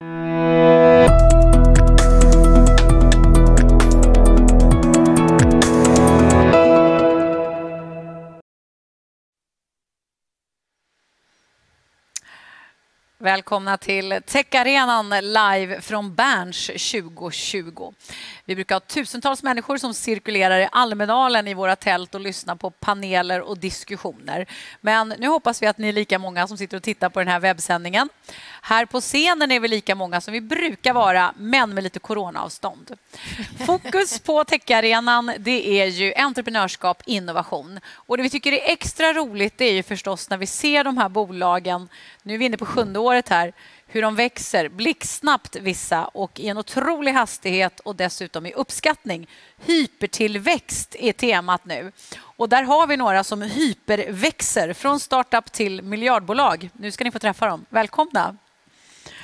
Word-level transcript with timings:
Música 0.00 0.75
Välkomna 13.26 13.76
till 13.76 14.20
Techarenan 14.26 15.10
live 15.10 15.80
från 15.80 16.14
Berns 16.14 16.66
2020. 16.66 17.92
Vi 18.44 18.54
brukar 18.54 18.74
ha 18.74 18.80
tusentals 18.80 19.42
människor 19.42 19.76
som 19.76 19.94
cirkulerar 19.94 20.60
i 20.60 20.68
Almedalen 20.72 21.48
i 21.48 21.54
våra 21.54 21.76
tält 21.76 22.14
och 22.14 22.20
lyssnar 22.20 22.56
på 22.56 22.70
paneler 22.70 23.40
och 23.40 23.58
diskussioner. 23.58 24.46
Men 24.80 25.14
nu 25.18 25.28
hoppas 25.28 25.62
vi 25.62 25.66
att 25.66 25.78
ni 25.78 25.88
är 25.88 25.92
lika 25.92 26.18
många 26.18 26.46
som 26.46 26.58
sitter 26.58 26.76
och 26.76 26.82
tittar 26.82 27.08
på 27.08 27.18
den 27.18 27.28
här 27.28 27.40
webbsändningen. 27.40 28.08
Här 28.62 28.86
på 28.86 29.00
scenen 29.00 29.52
är 29.52 29.60
vi 29.60 29.68
lika 29.68 29.94
många 29.94 30.20
som 30.20 30.32
vi 30.32 30.40
brukar 30.40 30.92
vara, 30.92 31.34
men 31.36 31.74
med 31.74 31.84
lite 31.84 31.98
coronaavstånd. 31.98 32.96
Fokus 33.66 34.18
på 34.20 34.44
Techarenan 34.44 35.32
det 35.38 35.80
är 35.80 35.86
ju 35.86 36.14
entreprenörskap, 36.14 37.02
innovation. 37.06 37.80
Och 37.92 38.16
det 38.16 38.22
vi 38.22 38.30
tycker 38.30 38.52
är 38.52 38.72
extra 38.72 39.12
roligt 39.12 39.58
det 39.58 39.64
är 39.64 39.72
ju 39.72 39.82
förstås 39.82 40.30
när 40.30 40.36
vi 40.36 40.46
ser 40.46 40.84
de 40.84 40.98
här 40.98 41.08
bolagen, 41.08 41.88
nu 42.22 42.34
är 42.34 42.38
vi 42.38 42.44
inne 42.44 42.56
på 42.56 42.66
sjunde 42.66 42.98
året 42.98 43.15
här, 43.28 43.52
hur 43.86 44.02
de 44.02 44.14
växer 44.14 44.68
blixtsnabbt 44.68 45.56
vissa 45.56 46.04
och 46.04 46.40
i 46.40 46.48
en 46.48 46.58
otrolig 46.58 47.12
hastighet 47.12 47.80
och 47.80 47.96
dessutom 47.96 48.46
i 48.46 48.52
uppskattning. 48.52 49.28
Hypertillväxt 49.58 50.96
är 50.98 51.12
temat 51.12 51.64
nu. 51.64 51.92
Och 52.18 52.48
där 52.48 52.62
har 52.62 52.86
vi 52.86 52.96
några 52.96 53.24
som 53.24 53.42
hyperväxer 53.42 54.72
från 54.72 55.00
startup 55.00 55.52
till 55.52 55.82
miljardbolag. 55.82 56.70
Nu 56.72 56.90
ska 56.92 57.04
ni 57.04 57.10
få 57.10 57.18
träffa 57.18 57.46
dem. 57.46 57.66
Välkomna! 57.68 58.36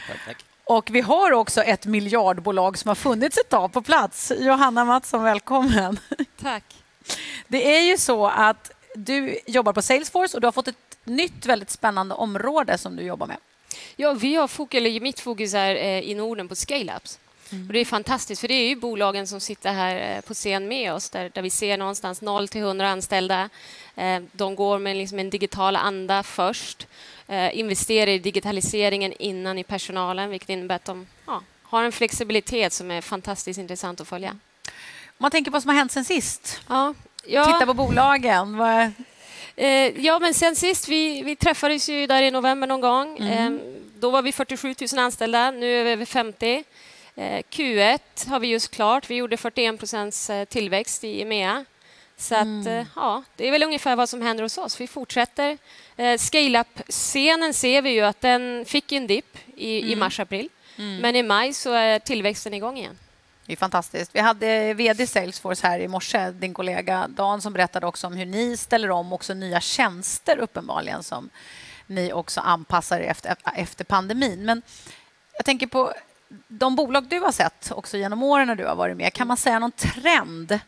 Tack, 0.08 0.18
tack. 0.26 0.44
Och 0.64 0.90
vi 0.90 1.00
har 1.00 1.32
också 1.32 1.62
ett 1.62 1.86
miljardbolag 1.86 2.78
som 2.78 2.88
har 2.88 2.94
funnits 2.94 3.38
ett 3.38 3.48
tag 3.48 3.72
på 3.72 3.82
plats. 3.82 4.32
Johanna 4.38 4.84
Mattsson, 4.84 5.22
välkommen. 5.22 5.98
Tack. 6.42 6.64
Det 7.48 7.76
är 7.76 7.80
ju 7.80 7.98
så 7.98 8.26
att 8.26 8.70
du 8.94 9.38
jobbar 9.46 9.72
på 9.72 9.82
Salesforce 9.82 10.36
och 10.36 10.40
du 10.40 10.46
har 10.46 10.52
fått 10.52 10.68
ett 10.68 10.98
nytt 11.04 11.46
väldigt 11.46 11.70
spännande 11.70 12.14
område 12.14 12.78
som 12.78 12.96
du 12.96 13.02
jobbar 13.02 13.26
med. 13.26 13.36
Ja, 13.96 14.12
vi 14.12 14.34
har 14.34 14.48
fokus, 14.48 14.78
eller 14.78 15.00
mitt 15.00 15.20
fokus 15.20 15.54
är 15.54 15.74
eh, 15.74 16.00
i 16.00 16.14
Norden 16.14 16.48
på 16.48 16.54
scale-ups. 16.54 17.18
Mm. 17.52 17.66
Och 17.66 17.72
det 17.72 17.78
är 17.78 17.84
fantastiskt, 17.84 18.40
för 18.40 18.48
det 18.48 18.54
är 18.54 18.68
ju 18.68 18.76
bolagen 18.76 19.26
som 19.26 19.40
sitter 19.40 19.72
här 19.72 20.16
eh, 20.16 20.20
på 20.20 20.34
scen 20.34 20.68
med 20.68 20.92
oss 20.92 21.10
där, 21.10 21.30
där 21.34 21.42
vi 21.42 21.50
ser 21.50 21.78
någonstans 21.78 22.22
0 22.22 22.48
till 22.48 22.60
100 22.60 22.88
anställda. 22.88 23.48
Eh, 23.96 24.22
de 24.32 24.54
går 24.56 24.78
med 24.78 24.96
liksom 24.96 25.18
en 25.18 25.30
digital 25.30 25.76
anda 25.76 26.22
först, 26.22 26.86
investerar 27.52 28.10
i 28.10 28.18
digitaliseringen 28.18 29.12
innan 29.12 29.58
i 29.58 29.64
personalen 29.64 30.30
vilket 30.30 30.48
innebär 30.48 30.76
att 30.76 30.84
de 30.84 31.06
ja, 31.26 31.42
har 31.62 31.84
en 31.84 31.92
flexibilitet 31.92 32.72
som 32.72 32.90
är 32.90 33.00
fantastiskt 33.00 33.58
intressant 33.58 34.00
att 34.00 34.08
följa. 34.08 34.30
Om 34.30 35.16
man 35.18 35.30
tänker 35.30 35.50
på 35.50 35.52
vad 35.52 35.62
som 35.62 35.68
har 35.68 35.76
hänt 35.76 35.92
sen 35.92 36.04
sist. 36.04 36.60
Ja, 36.68 36.94
ja. 37.26 37.44
Titta 37.44 37.66
på 37.66 37.74
bolagen. 37.74 38.56
Vad, 38.56 38.92
Eh, 39.56 40.04
ja, 40.06 40.18
men 40.18 40.34
sen 40.34 40.56
sist, 40.56 40.88
vi, 40.88 41.22
vi 41.22 41.36
träffades 41.36 41.88
ju 41.88 42.06
där 42.06 42.22
i 42.22 42.30
november 42.30 42.66
någon 42.66 42.80
gång. 42.80 43.18
Mm. 43.18 43.56
Eh, 43.56 43.60
då 44.00 44.10
var 44.10 44.22
vi 44.22 44.32
47 44.32 44.74
000 44.92 44.98
anställda, 44.98 45.50
nu 45.50 45.80
är 45.80 45.84
vi 45.84 45.90
över 45.90 46.04
50. 46.04 46.64
Eh, 47.14 47.42
Q1 47.50 48.28
har 48.28 48.40
vi 48.40 48.48
just 48.48 48.70
klart. 48.70 49.10
Vi 49.10 49.14
gjorde 49.14 49.36
41 49.36 49.78
procents 49.78 50.30
eh, 50.30 50.44
tillväxt 50.44 51.04
i 51.04 51.22
EMEA. 51.22 51.64
Så 52.16 52.34
att, 52.34 52.42
mm. 52.42 52.66
Eh, 52.66 52.86
ja, 52.96 53.22
det 53.36 53.48
är 53.48 53.50
väl 53.50 53.62
ungefär 53.62 53.96
vad 53.96 54.08
som 54.08 54.22
händer 54.22 54.42
hos 54.42 54.58
oss. 54.58 54.80
Vi 54.80 54.86
fortsätter. 54.86 55.58
Eh, 55.96 56.18
Scale-up-scenen 56.18 57.54
ser 57.54 57.82
vi 57.82 57.90
ju 57.90 58.00
att 58.00 58.20
den 58.20 58.64
fick 58.64 58.92
en 58.92 59.06
dipp 59.06 59.38
i, 59.56 59.78
mm. 59.78 59.90
i 59.90 59.96
mars-april. 59.96 60.48
Mm. 60.78 60.96
Men 60.96 61.16
i 61.16 61.22
maj 61.22 61.52
så 61.52 61.72
är 61.72 61.98
tillväxten 61.98 62.54
igång 62.54 62.78
igen. 62.78 62.98
Det 63.46 63.52
är 63.52 63.56
fantastiskt. 63.56 64.14
Vi 64.14 64.20
hade 64.20 64.74
vd 64.74 65.06
Salesforce 65.06 65.66
här 65.66 65.78
i 65.78 65.88
morse, 65.88 66.30
din 66.30 66.54
kollega 66.54 67.08
Dan, 67.08 67.42
som 67.42 67.52
berättade 67.52 67.86
också 67.86 68.06
om 68.06 68.12
hur 68.12 68.26
ni 68.26 68.56
ställer 68.56 68.90
om 68.90 69.12
också 69.12 69.34
nya 69.34 69.60
tjänster 69.60 70.38
uppenbarligen 70.38 71.02
som 71.02 71.30
ni 71.86 72.12
också 72.12 72.40
anpassar 72.40 73.00
efter, 73.00 73.36
efter 73.56 73.84
pandemin. 73.84 74.44
Men 74.44 74.62
jag 75.36 75.44
tänker 75.44 75.66
på 75.66 75.92
de 76.48 76.76
bolag 76.76 77.04
du 77.08 77.20
har 77.20 77.32
sett 77.32 77.72
också 77.72 77.96
genom 77.96 78.22
åren 78.22 78.46
när 78.46 78.54
du 78.54 78.66
har 78.66 78.74
varit 78.74 78.96
med. 78.96 79.12
Kan 79.12 79.26
man 79.26 79.36
säga 79.36 79.58
någon 79.58 79.72
trend? 79.72 80.60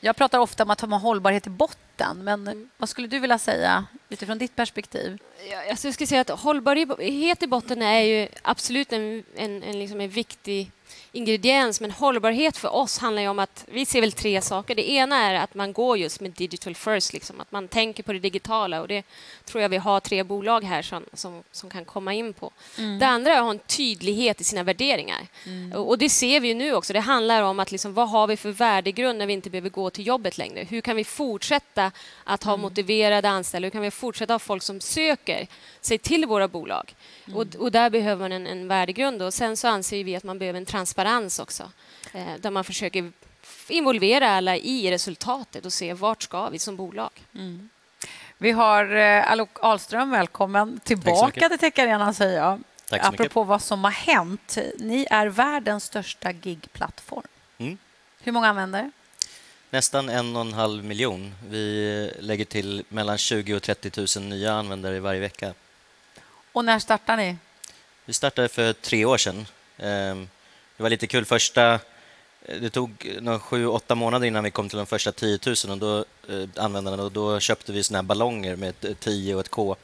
Jag 0.00 0.16
pratar 0.16 0.38
ofta 0.38 0.62
om 0.62 0.70
att 0.70 0.80
ha 0.80 0.98
hållbarhet 0.98 1.46
i 1.46 1.50
botten, 1.50 2.24
men 2.24 2.48
mm. 2.48 2.70
vad 2.76 2.88
skulle 2.88 3.08
du 3.08 3.18
vilja 3.18 3.38
säga 3.38 3.86
utifrån 4.08 4.38
ditt 4.38 4.56
perspektiv? 4.56 5.18
Alltså 5.70 5.86
jag 5.86 5.94
skulle 5.94 6.06
säga 6.06 6.20
att 6.20 6.30
hållbarhet 6.30 7.42
i 7.42 7.46
botten 7.46 7.82
är 7.82 8.00
ju 8.00 8.28
absolut 8.42 8.92
en, 8.92 9.24
en, 9.36 9.62
en, 9.62 9.78
liksom 9.78 10.00
en 10.00 10.08
viktig 10.08 10.70
ingrediens, 11.12 11.80
men 11.80 11.90
hållbarhet 11.90 12.56
för 12.56 12.74
oss 12.74 12.98
handlar 12.98 13.22
ju 13.22 13.28
om 13.28 13.38
att 13.38 13.64
vi 13.68 13.86
ser 13.86 14.00
väl 14.00 14.12
tre 14.12 14.40
saker. 14.40 14.74
Det 14.74 14.90
ena 14.90 15.16
är 15.16 15.34
att 15.34 15.54
man 15.54 15.72
går 15.72 15.98
just 15.98 16.20
med 16.20 16.30
digital 16.30 16.74
first, 16.74 17.12
liksom, 17.12 17.40
att 17.40 17.52
man 17.52 17.68
tänker 17.68 18.02
på 18.02 18.12
det 18.12 18.18
digitala 18.18 18.80
och 18.80 18.88
det 18.88 19.04
tror 19.44 19.62
jag 19.62 19.68
vi 19.68 19.76
har 19.76 20.00
tre 20.00 20.22
bolag 20.22 20.64
här 20.64 20.82
som, 20.82 21.04
som, 21.12 21.42
som 21.52 21.70
kan 21.70 21.84
komma 21.84 22.14
in 22.14 22.32
på. 22.32 22.50
Mm. 22.78 22.98
Det 22.98 23.06
andra 23.06 23.32
är 23.32 23.36
att 23.36 23.44
ha 23.44 23.50
en 23.50 23.58
tydlighet 23.58 24.40
i 24.40 24.44
sina 24.44 24.62
värderingar 24.62 25.26
mm. 25.46 25.72
och 25.72 25.98
det 25.98 26.08
ser 26.08 26.40
vi 26.40 26.54
nu 26.54 26.74
också. 26.74 26.92
Det 26.92 27.00
handlar 27.00 27.42
om 27.42 27.60
att 27.60 27.72
liksom, 27.72 27.94
vad 27.94 28.08
har 28.08 28.26
vi 28.26 28.36
för 28.36 28.50
värdegrund 28.50 29.18
när 29.18 29.26
vi 29.26 29.32
inte 29.32 29.50
behöver 29.50 29.70
gå 29.70 29.90
till 29.90 30.06
jobbet 30.06 30.38
längre? 30.38 30.64
Hur 30.64 30.80
kan 30.80 30.96
vi 30.96 31.04
fortsätta 31.04 31.92
att 32.24 32.44
ha 32.44 32.52
mm. 32.52 32.62
motiverade 32.62 33.28
anställda? 33.28 33.66
Hur 33.66 33.70
kan 33.70 33.82
vi 33.82 33.90
fortsätta 33.90 34.34
ha 34.34 34.38
folk 34.38 34.62
som 34.62 34.80
söker 34.80 35.46
sig 35.80 35.98
till 35.98 36.26
våra 36.26 36.48
bolag? 36.48 36.94
Och, 37.34 37.42
mm. 37.42 37.60
och, 37.60 37.72
där 37.72 37.90
behöver 37.90 38.22
man 38.22 38.32
en, 38.32 38.46
en 38.46 38.68
värdegrund. 38.68 39.22
Och 39.22 39.34
sen 39.34 39.56
så 39.56 39.68
anser 39.68 40.04
vi 40.04 40.16
att 40.16 40.24
man 40.24 40.38
behöver 40.38 40.58
en 40.58 40.66
transparens 40.66 40.98
också, 41.38 41.70
eh, 42.12 42.34
där 42.40 42.50
man 42.50 42.64
försöker 42.64 43.12
involvera 43.68 44.30
alla 44.30 44.56
i 44.56 44.90
resultatet 44.90 45.66
och 45.66 45.72
se 45.72 45.92
vart 45.94 46.22
ska 46.22 46.48
vi 46.48 46.58
som 46.58 46.76
bolag. 46.76 47.10
Mm. 47.34 47.68
Vi 48.38 48.50
har 48.50 48.96
eh, 48.96 49.32
Alok 49.32 49.58
Ahlström, 49.62 50.10
välkommen 50.10 50.80
tillbaka 50.84 51.48
till 51.48 51.58
Tech 51.58 51.78
Arena, 51.78 52.14
säger 52.14 52.38
jag. 52.38 52.60
Tack 52.88 53.02
så 53.02 53.08
Apropå 53.08 53.22
mycket. 53.40 53.48
vad 53.48 53.62
som 53.62 53.84
har 53.84 53.90
hänt. 53.90 54.58
Ni 54.78 55.06
är 55.10 55.26
världens 55.26 55.84
största 55.84 56.32
gigplattform. 56.32 57.22
Mm. 57.58 57.78
Hur 58.20 58.32
många 58.32 58.48
användare? 58.48 58.90
Nästan 59.70 60.08
en 60.08 60.36
och 60.36 60.42
en 60.42 60.52
halv 60.52 60.84
miljon. 60.84 61.34
Vi 61.48 62.12
lägger 62.18 62.44
till 62.44 62.84
mellan 62.88 63.18
20 63.18 63.54
och 63.54 63.62
30 63.62 64.20
000 64.20 64.28
nya 64.28 64.52
användare 64.52 65.00
varje 65.00 65.20
vecka. 65.20 65.54
Och 66.52 66.64
när 66.64 66.78
startade 66.78 67.22
ni? 67.22 67.36
Vi 68.04 68.12
startade 68.12 68.48
för 68.48 68.72
tre 68.72 69.04
år 69.04 69.18
sedan. 69.18 69.46
Det 70.78 70.82
var 70.82 70.90
lite 70.90 71.06
kul. 71.06 71.24
Första, 71.24 71.80
det 72.60 72.70
tog 72.70 73.06
sju, 73.40 73.66
åtta 73.66 73.94
månader 73.94 74.26
innan 74.26 74.44
vi 74.44 74.50
kom 74.50 74.68
till 74.68 74.78
de 74.78 74.86
första 74.86 75.12
10 75.12 75.38
000 75.46 75.54
och 75.70 75.78
då, 75.78 75.98
eh, 76.34 76.64
användarna 76.64 77.02
och 77.02 77.12
då 77.12 77.40
köpte 77.40 77.72
vi 77.72 77.82
såna 77.82 78.02
ballonger 78.02 78.56
med 78.56 78.84
ett 78.84 79.00
10 79.00 79.34
och 79.34 79.40
ett 79.40 79.48
K. 79.48 79.76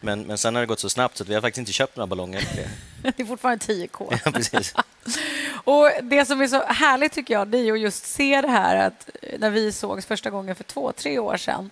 Men, 0.00 0.22
men 0.22 0.38
sen 0.38 0.54
har 0.54 0.62
det 0.62 0.66
gått 0.66 0.80
så 0.80 0.88
snabbt 0.90 1.16
så 1.16 1.24
vi 1.24 1.34
har 1.34 1.40
faktiskt 1.40 1.58
inte 1.58 1.72
köpt 1.72 1.96
några 1.96 2.06
ballonger. 2.06 2.44
det 3.02 3.20
är 3.20 3.24
fortfarande 3.24 3.64
10K. 3.64 4.18
Ja, 4.24 4.30
precis. 4.30 4.74
och 5.64 5.90
det 6.02 6.24
som 6.24 6.40
är 6.40 6.46
så 6.46 6.62
härligt 6.62 7.12
tycker 7.12 7.34
jag, 7.34 7.48
det 7.48 7.58
är 7.58 7.72
att 7.72 7.80
just 7.80 8.06
se 8.06 8.40
det 8.40 8.48
här 8.48 8.86
att 8.86 9.10
när 9.38 9.50
vi 9.50 9.72
sågs 9.72 10.06
första 10.06 10.30
gången 10.30 10.56
för 10.56 10.64
två, 10.64 10.92
tre 10.92 11.18
år 11.18 11.36
sedan 11.36 11.70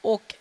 och 0.00 0.34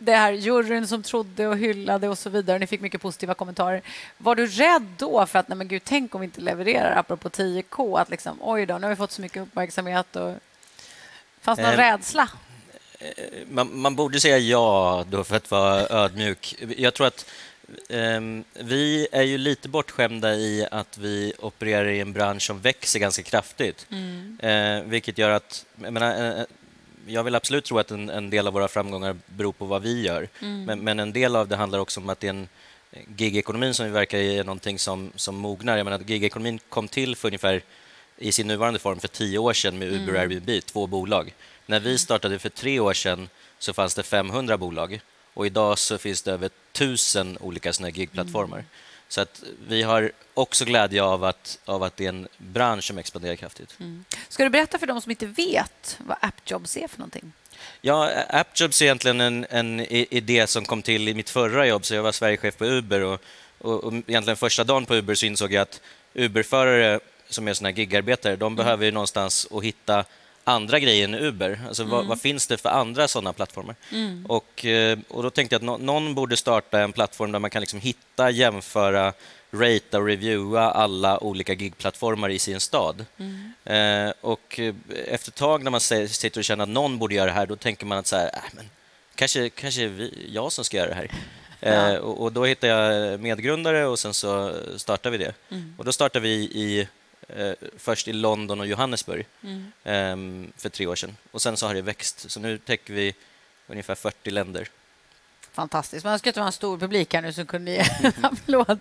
det 0.00 0.16
här 0.16 0.32
juryn 0.32 0.86
som 0.86 1.02
trodde 1.02 1.46
och 1.46 1.58
hyllade 1.58 2.08
och 2.08 2.18
så 2.18 2.30
vidare. 2.30 2.58
Ni 2.58 2.66
fick 2.66 2.80
mycket 2.80 3.02
positiva 3.02 3.34
kommentarer. 3.34 3.82
Var 4.18 4.34
du 4.34 4.46
rädd 4.46 4.86
då 4.98 5.26
för 5.26 5.38
att 5.38 5.48
nej 5.48 5.58
men 5.58 5.68
gud, 5.68 5.82
tänk 5.84 6.14
om 6.14 6.20
vi 6.20 6.24
inte 6.24 6.40
levererar 6.40 6.96
apropå 6.96 7.28
10K? 7.28 8.00
Att 8.00 8.10
liksom, 8.10 8.38
oj 8.40 8.66
då, 8.66 8.78
nu 8.78 8.82
har 8.82 8.90
vi 8.90 8.96
fått 8.96 9.10
så 9.10 9.22
mycket 9.22 9.42
uppmärksamhet. 9.42 10.16
Och... 10.16 10.34
Fanns 11.40 11.58
någon 11.58 11.70
eh, 11.70 11.76
rädsla? 11.76 12.28
Man, 13.46 13.78
man, 13.78 13.96
borde 13.96 14.20
säga 14.20 14.38
ja 14.38 15.04
då 15.10 15.24
för 15.24 15.36
att 15.36 15.50
vara 15.50 15.88
ödmjuk. 15.88 16.56
Jag 16.76 16.94
tror 16.94 17.06
att 17.06 17.26
eh, 17.88 18.20
vi 18.52 19.08
är 19.12 19.22
ju 19.22 19.38
lite 19.38 19.68
bortskämda 19.68 20.34
i 20.34 20.66
att 20.70 20.98
vi 20.98 21.32
opererar 21.38 21.88
i 21.88 22.00
en 22.00 22.12
bransch 22.12 22.42
som 22.42 22.60
växer 22.60 22.98
ganska 22.98 23.22
kraftigt. 23.22 23.86
Mm. 23.90 24.38
Eh, 24.42 24.82
vilket 24.90 25.18
gör 25.18 25.30
att... 25.30 25.66
Jag 25.82 25.92
menar, 25.92 26.38
eh, 26.38 26.44
jag 27.10 27.24
vill 27.24 27.34
absolut 27.34 27.64
tro 27.64 27.78
att 27.78 27.90
en, 27.90 28.10
en, 28.10 28.30
del 28.30 28.46
av 28.46 28.52
våra 28.52 28.68
framgångar 28.68 29.16
beror 29.26 29.52
på 29.52 29.64
vad 29.64 29.82
vi 29.82 30.02
gör. 30.02 30.28
Mm. 30.40 30.64
Men, 30.64 30.80
men, 30.80 31.00
en 31.00 31.12
del 31.12 31.36
av 31.36 31.48
det 31.48 31.56
handlar 31.56 31.78
också 31.78 32.00
om 32.00 32.08
att 32.08 32.20
det 32.20 32.26
är 32.26 32.30
en 32.30 32.48
gigekonomin 33.16 33.74
som 33.74 33.86
vi 33.86 33.92
verkar 33.92 34.18
i 34.18 34.38
är 34.38 34.44
någonting 34.44 34.78
som, 34.78 35.12
som 35.16 35.36
mognar. 35.36 35.76
Jag 35.76 35.84
menar, 35.84 35.98
gigekonomin 36.06 36.58
kom 36.68 36.88
till 36.88 37.16
för 37.16 37.28
ungefär 37.28 37.62
i 38.18 38.32
sin 38.32 38.46
nuvarande 38.46 38.78
form 38.78 39.00
för 39.00 39.08
tio 39.08 39.38
år 39.38 39.52
sedan 39.52 39.78
med 39.78 39.88
Uber 39.88 40.12
och 40.12 40.20
mm. 40.20 40.30
Airbnb, 40.30 40.64
två 40.66 40.86
bolag. 40.86 41.34
När 41.66 41.80
vi 41.80 41.98
startade 41.98 42.38
för 42.38 42.48
tre 42.48 42.80
år 42.80 42.94
sedan 42.94 43.28
så 43.58 43.72
fanns 43.72 43.94
det 43.94 44.02
500 44.02 44.58
bolag 44.58 45.00
och 45.34 45.46
idag 45.46 45.78
så 45.78 45.98
finns 45.98 46.22
det 46.22 46.32
över 46.32 46.50
tusen 46.72 47.38
olika 47.40 47.72
såna 47.72 47.90
gigplattformar. 47.90 48.58
Mm. 48.58 48.68
Så 49.10 49.20
att 49.20 49.42
vi 49.68 49.82
har 49.82 50.12
också 50.34 50.64
glädje 50.64 51.02
av 51.02 51.24
att, 51.24 51.58
av 51.64 51.82
att 51.82 51.96
det 51.96 52.04
är 52.04 52.08
en 52.08 52.28
bransch 52.38 52.84
som 52.84 52.98
expanderar 52.98 53.36
kraftigt. 53.36 53.76
Mm. 53.80 54.04
Ska 54.28 54.44
du 54.44 54.50
berätta 54.50 54.78
för 54.78 54.86
de 54.86 55.00
som 55.00 55.10
inte 55.10 55.26
vet 55.26 55.98
vad 55.98 56.16
AppJobs 56.20 56.76
är 56.76 56.88
för 56.88 56.98
någonting? 56.98 57.32
Ja, 57.80 58.10
AppJobs 58.28 58.82
är 58.82 58.86
egentligen 58.86 59.20
en, 59.20 59.46
en 59.50 59.80
idé 59.90 60.46
som 60.46 60.64
kom 60.64 60.82
till 60.82 61.08
i 61.08 61.14
mitt 61.14 61.30
förra 61.30 61.66
jobb. 61.66 61.84
Så 61.84 61.94
jag 61.94 62.02
var 62.02 62.12
Sverigechef 62.12 62.56
på 62.56 62.64
Uber 62.64 63.00
och 63.00 63.22
och, 63.60 63.84
och 63.84 63.92
egentligen 63.92 64.36
första 64.36 64.64
dagen 64.64 64.86
på 64.86 64.94
Uber 64.94 65.14
så 65.14 65.26
insåg 65.26 65.52
jag 65.52 65.62
att 65.62 65.80
Uberförare 66.14 67.00
som 67.28 67.48
är 67.48 67.54
såna 67.54 67.68
här 67.68 67.76
gigarbetare, 67.76 68.36
de 68.36 68.56
behöver 68.56 68.84
ju 68.84 68.90
någonstans 68.90 69.48
att 69.50 69.64
hitta 69.64 70.04
andra 70.44 70.78
grejer 70.78 71.04
än 71.04 71.14
Uber. 71.14 71.60
Alltså, 71.68 71.84
vad, 71.84 72.06
vad 72.06 72.20
finns 72.20 72.46
det 72.46 72.56
för 72.58 72.68
andra 72.68 73.08
sådana 73.08 73.32
plattformar? 73.32 73.74
Och, 74.28 74.64
eh, 74.64 74.98
och 75.08 75.22
Då 75.22 75.30
tänkte 75.30 75.54
jag 75.54 75.58
att 75.60 75.64
nå- 75.66 75.78
någon 75.78 76.14
borde 76.14 76.36
starta 76.36 76.80
en 76.80 76.92
plattform 76.92 77.32
där 77.32 77.38
man 77.38 77.50
kan 77.50 77.60
liksom 77.60 77.80
hitta, 77.80 78.30
jämföra, 78.30 79.12
ratea 79.52 79.98
och 80.00 80.06
reviewa 80.06 80.70
alla 80.70 81.24
olika 81.24 81.52
gigplattformar 81.52 82.28
i 82.28 82.38
sin 82.38 82.60
stad. 82.60 83.04
Eh, 83.64 84.12
och 84.20 84.60
eh, 84.60 84.74
efter 85.08 85.30
ett 85.30 85.34
tag 85.36 85.62
när 85.64 85.70
man 85.70 85.80
sitter 85.80 86.40
och 86.40 86.44
känner 86.44 86.62
att 86.62 86.68
någon 86.70 86.98
borde 86.98 87.14
göra 87.14 87.26
det 87.26 87.32
här, 87.32 87.46
då 87.46 87.56
tänker 87.56 87.86
man 87.86 87.98
att 87.98 88.06
så 88.06 88.16
här, 88.16 88.26
äh, 88.34 88.40
men 88.52 88.70
kanske, 89.14 89.48
kanske 89.48 89.86
vi, 89.86 90.28
jag 90.32 90.52
som 90.52 90.64
ska 90.64 90.76
göra 90.76 90.88
det 90.88 90.94
här. 90.94 91.10
Eh, 91.62 91.94
och, 91.94 92.22
och 92.22 92.32
Då 92.32 92.44
hittade 92.44 92.72
jag 92.72 93.20
medgrundare 93.20 93.86
och 93.86 93.98
sen 93.98 94.14
så 94.14 94.54
startade 94.76 95.18
vi 95.18 95.24
det. 95.24 95.32
Och 95.76 95.84
Då 95.84 95.92
startade 95.92 96.22
vi 96.22 96.30
i, 96.34 96.88
eh, 97.28 97.52
först 97.76 98.08
i 98.08 98.12
London 98.12 98.60
och 98.60 98.66
Johannesburg 98.66 99.26
ehm, 99.84 100.52
för 100.56 100.68
tre 100.68 100.86
år 100.86 100.94
sedan. 100.96 101.16
Och 101.30 101.42
Sen 101.42 101.56
så 101.56 101.66
har 101.66 101.74
det 101.74 101.82
växt, 101.82 102.30
så 102.30 102.40
nu 102.40 102.58
täcker 102.58 102.94
vi 102.94 103.14
ungefär 103.66 103.94
40 103.94 104.30
länder. 104.30 104.68
Fantastiskt. 105.52 106.04
Man 106.04 106.18
ska 106.18 106.30
inte 106.30 106.40
vara 106.40 106.46
en 106.46 106.52
stor 106.52 106.78
publik 106.78 107.14
här 107.14 107.22
nu 107.22 107.32
så 107.32 107.44
kunde 107.44 107.70
ge 107.70 107.78
en 108.02 108.24
applåd. 108.24 108.80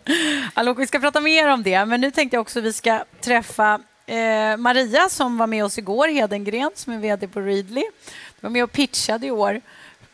Allok, 0.54 0.80
vi 0.80 0.88
ska 0.88 1.00
prata 1.00 1.22
mer 1.22 1.48
om 1.48 1.64
det, 1.64 1.86
men 1.86 2.02
nu 2.02 2.12
tänkte 2.12 2.36
jag 2.36 2.42
också 2.42 2.60
att 2.60 2.66
vi 2.66 2.74
ska 2.74 3.04
träffa 3.22 3.80
eh, 4.06 4.58
Maria 4.58 5.10
som 5.10 5.38
var 5.38 5.48
med 5.48 5.66
oss 5.66 5.78
igår, 5.78 6.08
Hedengren 6.08 6.72
som 6.76 6.94
är 6.94 6.98
VD 6.98 7.28
på 7.28 7.40
Readly. 7.40 7.84
Du 8.06 8.42
var 8.42 8.50
med 8.50 8.64
och 8.64 8.72
pitchade 8.72 9.28
i 9.28 9.32
år, 9.32 9.62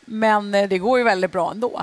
men 0.04 0.54
eh, 0.54 0.68
det 0.68 0.78
går 0.78 0.98
ju 0.98 1.04
väldigt 1.04 1.32
bra 1.32 1.50
ändå. 1.50 1.82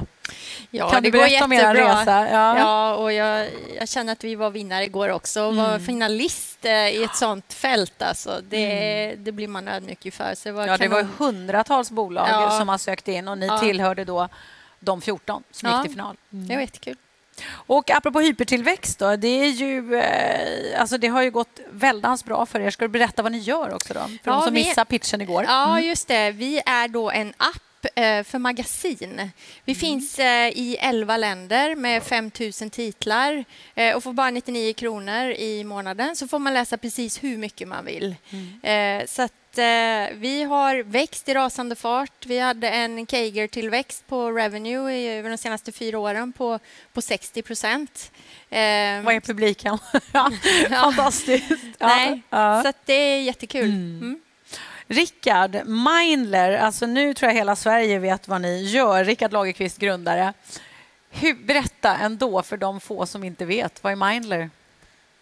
Ja, 0.71 0.89
kan 0.89 1.03
det 1.03 1.11
du 1.11 1.17
berätta 1.17 1.45
om 1.45 1.53
er 1.53 1.73
resa? 1.75 2.27
Ja. 2.31 2.57
Ja, 2.59 2.95
och 2.95 3.13
jag, 3.13 3.49
jag 3.79 3.89
känner 3.89 4.13
att 4.13 4.23
vi 4.23 4.35
var 4.35 4.49
vinnare 4.49 4.83
igår 4.83 5.09
också 5.09 5.43
och 5.43 5.55
var 5.55 5.67
Mm. 5.69 5.85
finalist 5.85 6.65
eh, 6.65 6.71
i 6.89 7.03
ett 7.03 7.15
sånt 7.15 7.53
fält. 7.53 8.01
Alltså. 8.01 8.41
Det, 8.49 9.15
det 9.17 9.31
blir 9.31 9.47
man 9.47 9.67
ödmjuk 9.67 10.05
inför. 10.05 10.35
Så 10.35 10.49
det 10.49 10.53
var 10.53 10.67
Ja, 10.67 10.77
det 10.77 10.87
var 10.87 11.03
hundratals 11.17 11.91
bolag 11.91 12.27
Ja. 12.31 12.51
som 12.59 12.69
har 12.69 12.77
sökt 12.77 13.07
in 13.07 13.27
och 13.27 13.37
ni 13.37 13.45
Ja. 13.47 13.57
tillhörde 13.59 14.05
då 14.05 14.29
de 14.79 15.01
14 15.01 15.43
som 15.51 15.69
Ja. 15.69 15.75
gick 15.75 15.83
till 15.83 15.91
final. 15.91 16.15
Det 16.29 16.55
var 16.55 16.61
jättekul. 16.61 16.95
Och 17.53 17.91
apropå 17.91 18.19
hypertillväxt, 18.19 18.99
då, 18.99 19.15
det, 19.15 19.27
är 19.27 19.47
ju, 19.49 19.95
eh, 19.95 20.81
alltså 20.81 20.97
det 20.97 21.07
har 21.07 21.21
ju 21.21 21.31
gått 21.31 21.59
väldans 21.71 22.25
bra 22.25 22.45
för 22.45 22.59
er. 22.59 22.69
Ska 22.69 22.85
du 22.85 22.89
berätta 22.89 23.21
vad 23.21 23.31
ni 23.31 23.37
gör 23.37 23.75
också? 23.75 23.93
Då? 23.93 23.99
För 23.99 24.09
Ja, 24.23 24.31
de 24.31 24.41
som 24.41 24.53
vi- 24.53 24.63
missade 24.65 24.85
pitchen 24.85 25.21
igår. 25.21 25.43
Ja, 25.47 25.79
just 25.79 26.07
det. 26.07 26.31
Vi 26.31 26.61
är 26.65 26.87
då 26.87 27.11
en 27.11 27.33
app 27.37 27.61
eh, 27.95 28.24
för 28.24 28.39
magasin. 28.39 29.31
Vi 29.65 29.75
finns 29.75 30.19
eh, 30.19 30.47
i 30.50 30.77
11 30.80 31.18
länder 31.18 31.75
med 31.75 32.03
5 32.03 32.31
000 32.39 32.69
titlar 32.69 33.45
eh, 33.75 33.95
och 33.95 34.03
får 34.03 34.13
bara 34.13 34.30
99 34.30 34.74
kronor 34.74 35.31
i 35.31 35.63
månaden 35.63 36.15
så 36.15 36.27
får 36.27 36.39
man 36.39 36.53
läsa 36.53 36.77
precis 36.77 37.24
hur 37.24 37.38
mycket 37.38 37.68
man 37.68 37.85
vill. 37.85 38.15
Eh, 38.63 39.06
Så 39.06 39.27
vi 40.13 40.44
har 40.44 40.83
växt 40.83 41.30
i 41.30 41.33
rasande 41.33 41.75
fart. 41.75 42.25
Vi 42.25 42.39
hade 42.39 42.69
en 42.69 43.06
CAGR-tillväxt 43.06 44.07
på 44.07 44.31
revenue 44.31 44.94
i, 44.94 45.07
över 45.07 45.30
de 45.30 45.38
senaste 45.38 45.71
fyra 45.71 46.00
åren 46.00 46.33
på, 46.33 46.59
på 46.94 47.01
60 47.01 47.41
procent. 47.41 48.12
Vad 48.50 49.15
är 49.15 49.19
publiken? 49.19 49.77
fantastiskt. 50.69 51.51
Ja, 51.77 51.88
Nej, 51.88 52.21
ja. 52.30 52.63
så 52.65 52.71
det 52.85 52.94
är 52.94 53.21
jättekul. 53.21 53.69
Mm. 53.69 54.19
Rickard 54.88 55.68
Mindler, 55.68 56.57
alltså 56.57 56.85
nu 56.85 57.13
tror 57.13 57.30
jag 57.31 57.35
hela 57.35 57.56
Sverige 57.56 58.00
vet 58.00 58.27
vad 58.27 58.41
ni 58.41 58.63
gör. 58.63 59.03
Rickard 59.06 59.31
Lagerqvist, 59.31 59.77
grundare. 59.77 60.33
Hur, 61.09 61.33
berätta 61.33 61.95
ändå 61.95 62.41
för 62.41 62.57
de 62.57 62.80
få 62.80 63.06
som 63.06 63.24
inte 63.24 63.45
vet. 63.45 63.83
Vad 63.83 63.91
är 63.91 64.12
Mindler? 64.12 64.50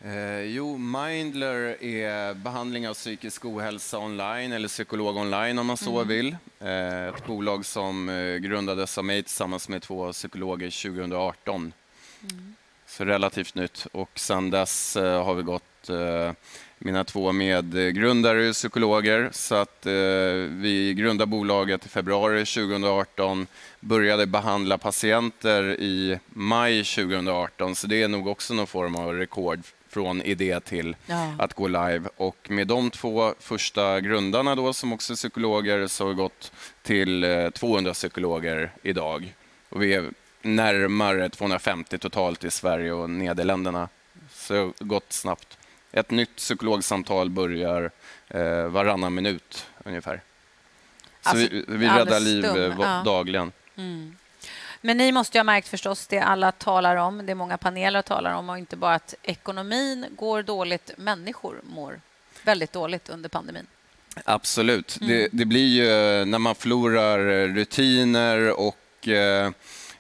Eh, 0.05 0.41
jo, 0.41 0.77
Mindler 0.77 1.83
är 1.83 2.33
behandling 2.33 2.89
av 2.89 2.93
psykisk 2.93 3.45
ohälsa 3.45 3.99
online, 3.99 4.51
eller 4.51 4.67
psykolog 4.67 5.17
online 5.17 5.59
om 5.59 5.67
man 5.67 5.77
så 5.77 6.03
vill. 6.03 6.37
Eh, 6.59 7.07
ett 7.07 7.25
bolag 7.25 7.65
som 7.65 8.09
eh, 8.09 8.35
grundades 8.35 8.97
av 8.97 9.05
mig 9.05 9.23
tillsammans 9.23 9.69
med 9.69 9.81
två 9.81 10.11
psykologer 10.11 10.95
2018. 10.95 11.73
Så 12.91 13.05
relativt 13.05 13.55
nytt. 13.55 13.87
Och 13.91 14.09
sen 14.15 14.49
dess 14.49 14.95
eh, 14.95 15.23
har 15.23 15.33
vi 15.35 15.43
gått 15.43 15.89
eh, 15.89 16.31
mina 16.77 17.03
två 17.03 17.31
medgrundare 17.31 18.43
är 18.47 18.53
psykologer, 18.53 19.29
så 19.31 19.55
att 19.55 19.85
eh, 19.85 19.93
vi 20.49 20.93
grundade 20.97 21.29
bolaget 21.29 21.85
i 21.85 21.89
februari 21.89 22.45
2018, 22.45 23.47
började 23.79 24.25
behandla 24.25 24.77
patienter 24.77 25.63
i 25.81 26.19
maj 26.27 26.83
2018, 26.83 27.75
så 27.75 27.87
det 27.87 28.03
är 28.03 28.07
nog 28.07 28.27
också 28.27 28.53
någon 28.53 28.67
form 28.67 28.95
av 28.95 29.13
rekord 29.13 29.59
från 29.89 30.21
idé 30.21 30.59
till 30.59 30.95
Ja. 31.05 31.33
att 31.39 31.53
gå 31.53 31.67
live. 31.67 32.09
Och 32.17 32.37
med 32.49 32.67
de 32.67 32.91
två 32.91 33.33
första 33.39 34.01
grundarna 34.01 34.55
då, 34.55 34.73
som 34.73 34.93
också 34.93 35.13
är 35.13 35.17
psykologer, 35.17 35.87
så 35.87 36.03
har 36.03 36.09
vi 36.09 36.15
gått 36.15 36.51
till 36.83 37.23
eh, 37.23 37.49
200 37.49 37.93
psykologer 37.93 38.71
idag. 38.83 39.33
Och 39.69 39.83
vi 39.83 39.93
är 39.93 40.09
närmare 40.41 41.29
250 41.29 41.97
totalt 41.97 42.43
i 42.43 42.51
Sverige 42.51 42.91
och 42.91 43.09
Nederländerna. 43.09 43.89
Så 44.33 44.73
gått 44.79 45.13
snabbt. 45.13 45.57
Ett 45.91 46.11
nytt 46.11 46.35
psykologsamtal 46.35 47.29
börjar 47.29 47.91
eh, 48.27 48.65
varannan 48.65 49.13
minut 49.13 49.67
ungefär. 49.85 50.21
Så 51.21 51.29
Alltså, 51.29 51.47
vi, 51.51 51.65
vi 51.67 51.87
räddar 51.87 52.19
liv 52.19 52.45
eh, 52.45 52.75
ja. 52.79 53.01
dagligen. 53.05 53.51
Men 54.81 54.97
ni 54.97 55.11
måste 55.11 55.37
ju 55.37 55.39
ha 55.39 55.43
märkt 55.43 55.67
förstås 55.67 56.07
det 56.07 56.19
alla 56.19 56.51
talar 56.51 56.95
om, 56.95 57.25
det 57.25 57.35
många 57.35 57.57
paneler 57.57 58.01
talar 58.01 58.33
om 58.33 58.49
och 58.49 58.57
inte 58.57 58.75
bara 58.75 58.95
att 58.95 59.15
ekonomin 59.23 60.05
går 60.17 60.43
dåligt, 60.43 60.91
människor 60.97 61.61
mår 61.63 62.01
väldigt 62.43 62.73
dåligt 62.73 63.09
under 63.09 63.29
pandemin. 63.29 63.67
Absolut. 64.25 64.97
Mm. 65.01 65.09
Det, 65.09 65.27
det 65.31 65.45
blir 65.45 65.67
ju 65.67 65.89
eh, 65.89 66.25
när 66.25 66.39
man 66.39 66.55
förlorar 66.55 67.19
eh, 67.19 67.53
rutiner 67.53 68.59
och 68.59 69.07
eh, 69.07 69.51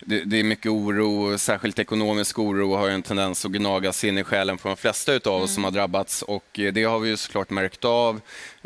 det, 0.05 0.23
det 0.23 0.39
är 0.39 0.43
mycket 0.43 0.71
oro, 0.71 1.37
särskilt 1.37 1.79
ekonomisk 1.79 2.39
oro 2.39 2.75
har 2.75 2.87
ju 2.87 2.93
en 2.93 3.01
tendens 3.01 3.45
att 3.45 3.51
gnagas 3.51 4.03
in 4.03 4.17
i 4.17 4.23
själen 4.23 4.57
för 4.57 4.69
de 4.69 4.77
flesta 4.77 5.11
av 5.25 5.41
oss 5.41 5.53
som 5.53 5.63
har 5.63 5.71
drabbats 5.71 6.21
och 6.21 6.59
eh, 6.59 6.73
det 6.73 6.83
har 6.83 6.99
vi 6.99 7.09
ju 7.09 7.17
såklart 7.17 7.49
märkt 7.49 7.85
av. 7.85 8.21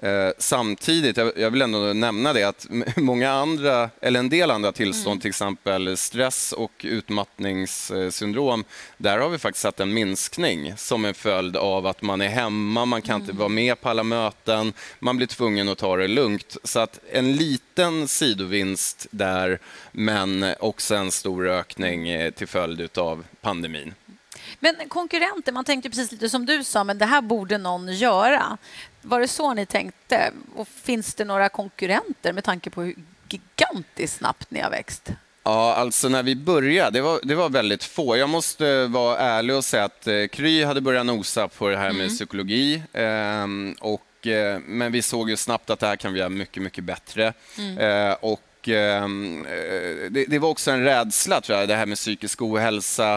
Eh, 0.05 0.31
samtidigt, 0.37 1.17
jag, 1.17 1.51
vill 1.51 1.61
ändå 1.61 1.79
nämna 1.79 2.33
det 2.33 2.43
att 2.43 2.67
många 2.97 3.31
andra, 3.31 3.89
eller 4.01 4.19
en 4.19 4.29
del 4.29 4.51
andra 4.51 4.71
tillstånd, 4.71 5.21
till 5.21 5.29
exempel 5.29 5.97
stress 5.97 6.51
och 6.51 6.71
utmattningssyndrom, 6.83 8.63
där 8.97 9.19
har 9.19 9.29
vi 9.29 9.37
faktiskt 9.37 9.61
sett 9.61 9.79
en 9.79 9.93
minskning 9.93 10.73
som 10.77 11.05
en 11.05 11.13
följd 11.13 11.57
av 11.57 11.87
att 11.87 12.01
man 12.01 12.21
är 12.21 12.27
hemma, 12.27 12.85
man 12.85 13.01
kan 13.01 13.21
inte 13.21 13.33
vara 13.33 13.49
med 13.49 13.81
på 13.81 13.89
alla 13.89 14.03
möten, 14.03 14.73
man 14.99 15.17
blir 15.17 15.27
tvungen 15.27 15.69
att 15.69 15.77
ta 15.77 15.97
det 15.97 16.07
lugnt. 16.07 16.57
Så 16.63 16.79
att 16.79 16.99
en 17.11 17.35
liten 17.35 18.07
sidovinst 18.07 19.07
där, 19.11 19.59
men 19.91 20.45
också 20.59 20.95
en 20.95 21.11
stor 21.11 21.47
ökning 21.47 22.09
eh, 22.09 22.31
till 22.31 22.47
följd 22.47 22.97
av 22.97 23.23
pandemin. 23.41 23.93
Men 24.59 24.75
konkurrenter, 24.87 25.51
man 25.51 25.65
tänkte 25.65 25.89
precis 25.89 26.11
lite 26.11 26.29
som 26.29 26.45
du 26.45 26.63
sa, 26.63 26.83
men 26.83 26.97
det 26.97 27.05
här 27.05 27.21
borde 27.21 27.57
någon 27.57 27.93
göra. 27.93 28.57
Var 29.01 29.19
det 29.19 29.27
så 29.27 29.53
ni 29.53 29.65
tänkte? 29.65 30.31
Och 30.55 30.67
finns 30.67 31.13
det 31.13 31.25
några 31.25 31.49
konkurrenter 31.49 32.33
med 32.33 32.43
tanke 32.43 32.69
på 32.69 32.81
hur 32.81 32.95
gigantiskt 33.29 34.17
snabbt 34.17 34.51
ni 34.51 34.59
har 34.59 34.69
växt? 34.69 35.09
Ja, 35.43 35.73
alltså 35.75 36.09
när 36.09 36.23
vi 36.23 36.35
började, 36.35 36.91
det 36.91 37.01
var, 37.01 37.19
det 37.23 37.35
var 37.35 37.49
väldigt 37.49 37.83
få. 37.83 38.17
Jag 38.17 38.29
måste 38.29 38.87
vara 38.87 39.17
ärlig 39.17 39.55
och 39.55 39.65
säga 39.65 39.83
att 39.83 40.07
eh, 40.07 40.27
Kry 40.31 40.63
hade 40.63 40.81
börjat 40.81 41.05
nosa 41.05 41.47
på 41.47 41.69
det 41.69 41.77
här 41.77 41.91
med 41.93 42.09
psykologi. 42.09 42.83
ehm, 42.93 43.75
och, 43.81 44.27
eh, 44.27 44.59
men 44.59 44.91
vi 44.91 45.01
såg 45.01 45.29
ju 45.29 45.37
snabbt 45.37 45.69
att 45.69 45.79
det 45.79 45.87
här 45.87 45.95
kan 45.95 46.13
vi 46.13 46.19
göra 46.19 46.29
mycket, 46.29 46.63
mycket 46.63 46.83
bättre. 46.83 47.33
Eh, 47.79 48.13
och 48.19 48.41
ehm, 48.67 49.45
eh, 49.45 50.11
det, 50.11 50.25
det 50.27 50.39
var 50.39 50.49
också 50.49 50.71
en 50.71 50.83
rädsla, 50.83 51.41
tror 51.41 51.59
jag, 51.59 51.67
det 51.67 51.75
här 51.75 51.85
med 51.85 51.97
psykisk 51.97 52.41
ohälsa. 52.41 53.13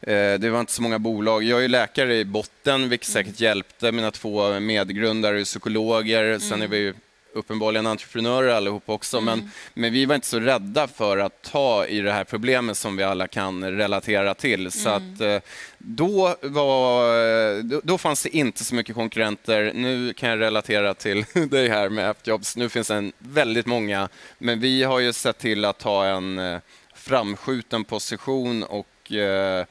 Eh, 0.00 0.34
det 0.38 0.50
var 0.50 0.60
inte 0.60 0.72
så 0.72 0.82
många 0.82 0.98
bolag. 0.98 1.42
Jag 1.42 1.64
är 1.64 1.68
läkare 1.68 2.16
i 2.16 2.24
botten, 2.24 2.88
vilket 2.88 3.08
säkert 3.08 3.40
hjälpte. 3.40 3.92
Mina 3.92 4.10
två 4.10 4.60
medgrundare 4.60 5.40
är 5.40 5.44
psykologer. 5.44 6.38
Sen 6.38 6.62
är 6.62 6.68
vi 6.68 6.76
ju 6.76 6.94
uppenbarligen 7.34 7.86
entreprenörer 7.86 8.48
allihop 8.48 8.82
också, 8.86 9.20
men, 9.20 9.50
men 9.74 9.92
vi 9.92 10.06
var 10.06 10.14
inte 10.14 10.26
så 10.26 10.40
rädda 10.40 10.88
för 10.88 11.18
att 11.18 11.42
ta 11.42 11.86
i 11.86 12.00
det 12.00 12.12
här 12.12 12.24
problemet 12.24 12.76
som 12.76 12.96
vi 12.96 13.02
alla 13.02 13.28
kan 13.28 13.76
relatera 13.76 14.34
till. 14.34 14.72
Så 14.72 14.88
att 14.88 15.20
eh, 15.20 15.38
då, 15.78 16.36
var, 16.42 17.62
då, 17.62 17.80
då 17.84 17.98
fanns 17.98 18.22
det 18.22 18.36
inte 18.36 18.64
så 18.64 18.74
mycket 18.74 18.94
konkurrenter. 18.94 19.72
Nu 19.74 20.12
kan 20.12 20.28
jag 20.28 20.40
relatera 20.40 20.94
till 20.94 21.24
dig 21.50 21.68
här 21.68 21.88
med 21.88 22.10
Appjobs. 22.10 22.56
Nu 22.56 22.68
finns 22.68 22.88
det 22.88 23.12
väldigt 23.18 23.66
många, 23.66 24.08
men 24.38 24.60
vi 24.60 24.82
har 24.82 24.98
ju 24.98 25.12
sett 25.12 25.38
till 25.38 25.64
att 25.64 25.82
ha 25.82 26.06
en 26.06 26.38
eh, 26.38 26.58
framskjuten 26.94 27.84
position 27.84 28.62
och 28.62 29.12
eh, 29.12 29.66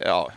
ja, 0.00 0.32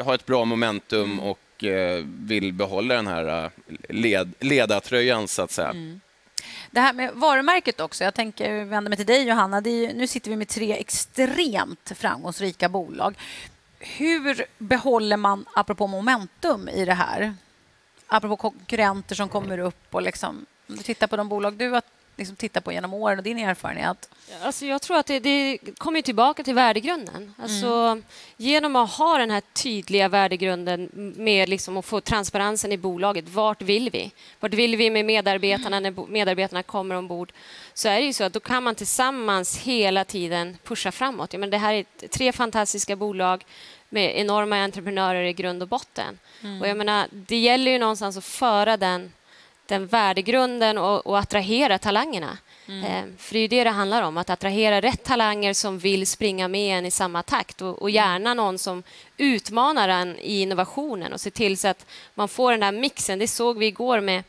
ha 0.00 0.14
ett 0.14 0.26
bra 0.26 0.44
momentum 0.44 1.20
och 1.20 1.38
och 1.56 1.64
eh, 1.64 2.04
vill 2.06 2.52
behålla 2.52 2.94
den 2.94 3.06
här 3.06 3.44
eh, 3.44 3.50
led, 3.88 4.34
ledartröjan 4.40 5.28
så 5.28 5.42
att 5.42 5.50
säga. 5.50 5.70
Mm. 5.70 6.00
Det 6.70 6.80
här 6.80 6.92
med 6.92 7.14
varumärket 7.14 7.80
också. 7.80 8.04
Jag 8.04 8.14
tänker 8.14 8.64
vända 8.64 8.88
mig 8.88 8.96
till 8.96 9.06
dig, 9.06 9.28
Johanna. 9.28 9.60
Det 9.60 9.70
är 9.70 9.88
ju, 9.88 9.92
nu 9.92 10.06
sitter 10.06 10.30
vi 10.30 10.36
med 10.36 10.48
tre 10.48 10.72
extremt 10.72 11.92
framgångsrika 11.96 12.68
bolag. 12.68 13.14
hur 13.78 14.44
behåller 14.58 15.16
man, 15.16 15.44
apropå 15.54 15.86
momentum 15.86 16.68
i 16.68 16.84
det 16.84 16.94
här, 16.94 17.34
apropå 18.06 18.36
konkurrenter 18.36 19.14
som 19.14 19.28
kommer 19.28 19.58
upp 19.58 19.94
och 19.94 20.02
liksom, 20.02 20.46
om 20.68 20.76
du 20.76 20.82
tittar 20.82 21.06
på 21.06 21.16
de 21.16 21.28
bolag 21.28 21.54
du 21.54 21.70
har 21.70 21.82
liksom 22.16 22.36
tittat 22.36 22.64
på 22.64 22.72
genom 22.72 22.94
åren 22.94 23.18
och 23.18 23.24
din 23.24 23.38
erfarenhet? 23.38 24.08
Alltså 24.42 24.66
jag 24.66 24.82
tror 24.82 24.96
att 24.96 25.06
det, 25.06 25.20
det 25.20 25.58
kommer 25.78 26.02
tillbaka 26.02 26.42
till 26.42 26.54
värdegrunden. 26.54 27.34
Alltså, 27.38 27.66
mm. 27.66 28.04
Genom 28.36 28.76
att 28.76 28.90
ha 28.90 29.18
den 29.18 29.30
här 29.30 29.42
tydliga 29.52 30.08
värdegrunden 30.08 30.90
med 31.16 31.48
liksom 31.48 31.76
att 31.76 31.84
få 31.84 32.00
transparensen 32.00 32.72
i 32.72 32.78
bolaget. 32.78 33.28
Vart 33.28 33.62
vill 33.62 33.90
vi? 33.90 34.12
Vart 34.40 34.54
vill 34.54 34.76
vi 34.76 34.90
med 34.90 35.04
medarbetarna 35.04 35.80
när 35.80 36.10
medarbetarna 36.10 36.62
kommer 36.62 36.94
ombord? 36.94 37.32
Så 37.74 37.88
är 37.88 38.00
det 38.00 38.06
ju 38.06 38.12
så 38.12 38.24
att 38.24 38.32
då 38.32 38.40
kan 38.40 38.62
man 38.62 38.74
tillsammans 38.74 39.58
hela 39.58 40.04
tiden 40.04 40.58
pusha 40.64 40.92
framåt. 40.92 41.32
Ja, 41.32 41.38
men 41.38 41.50
det 41.50 41.58
här 41.58 41.74
är 41.74 42.08
tre 42.08 42.32
fantastiska 42.32 42.96
bolag 42.96 43.44
med 43.88 44.20
enorma 44.20 44.56
entreprenörer 44.56 45.22
i 45.22 45.32
grund 45.32 45.62
och 45.62 45.68
botten. 45.68 46.18
Mm. 46.42 46.60
Och 46.60 46.68
jag 46.68 46.76
menar, 46.76 47.06
det 47.10 47.38
gäller 47.38 47.70
ju 47.70 47.78
någonstans 47.78 48.16
att 48.16 48.24
föra 48.24 48.76
den 48.76 49.12
den 49.68 49.86
värdegrunden 49.86 50.78
och, 50.78 51.06
och 51.06 51.18
attrahera 51.18 51.78
talangerna. 51.78 52.38
Mm. 52.68 52.84
Eh, 52.84 53.16
för 53.18 53.34
det 53.34 53.40
är 53.40 53.48
det 53.48 53.64
det 53.64 53.70
handlar 53.70 54.02
om, 54.02 54.16
att 54.16 54.30
attrahera 54.30 54.80
rätt 54.80 55.04
talanger 55.04 55.52
som 55.52 55.78
vill 55.78 56.06
springa 56.06 56.48
med 56.48 56.78
en 56.78 56.86
i 56.86 56.90
samma 56.90 57.22
takt 57.22 57.62
och, 57.62 57.82
och 57.82 57.90
gärna 57.90 58.34
någon 58.34 58.58
som 58.58 58.82
utmanar 59.16 59.88
en 59.88 60.18
i 60.18 60.40
innovationen 60.40 61.12
och 61.12 61.20
se 61.20 61.30
till 61.30 61.58
så 61.58 61.68
att 61.68 61.86
man 62.14 62.28
får 62.28 62.50
den 62.50 62.60
där 62.60 62.72
mixen. 62.72 63.18
Det 63.18 63.28
såg 63.28 63.58
vi 63.58 63.66
igår 63.66 64.00
med 64.00 64.22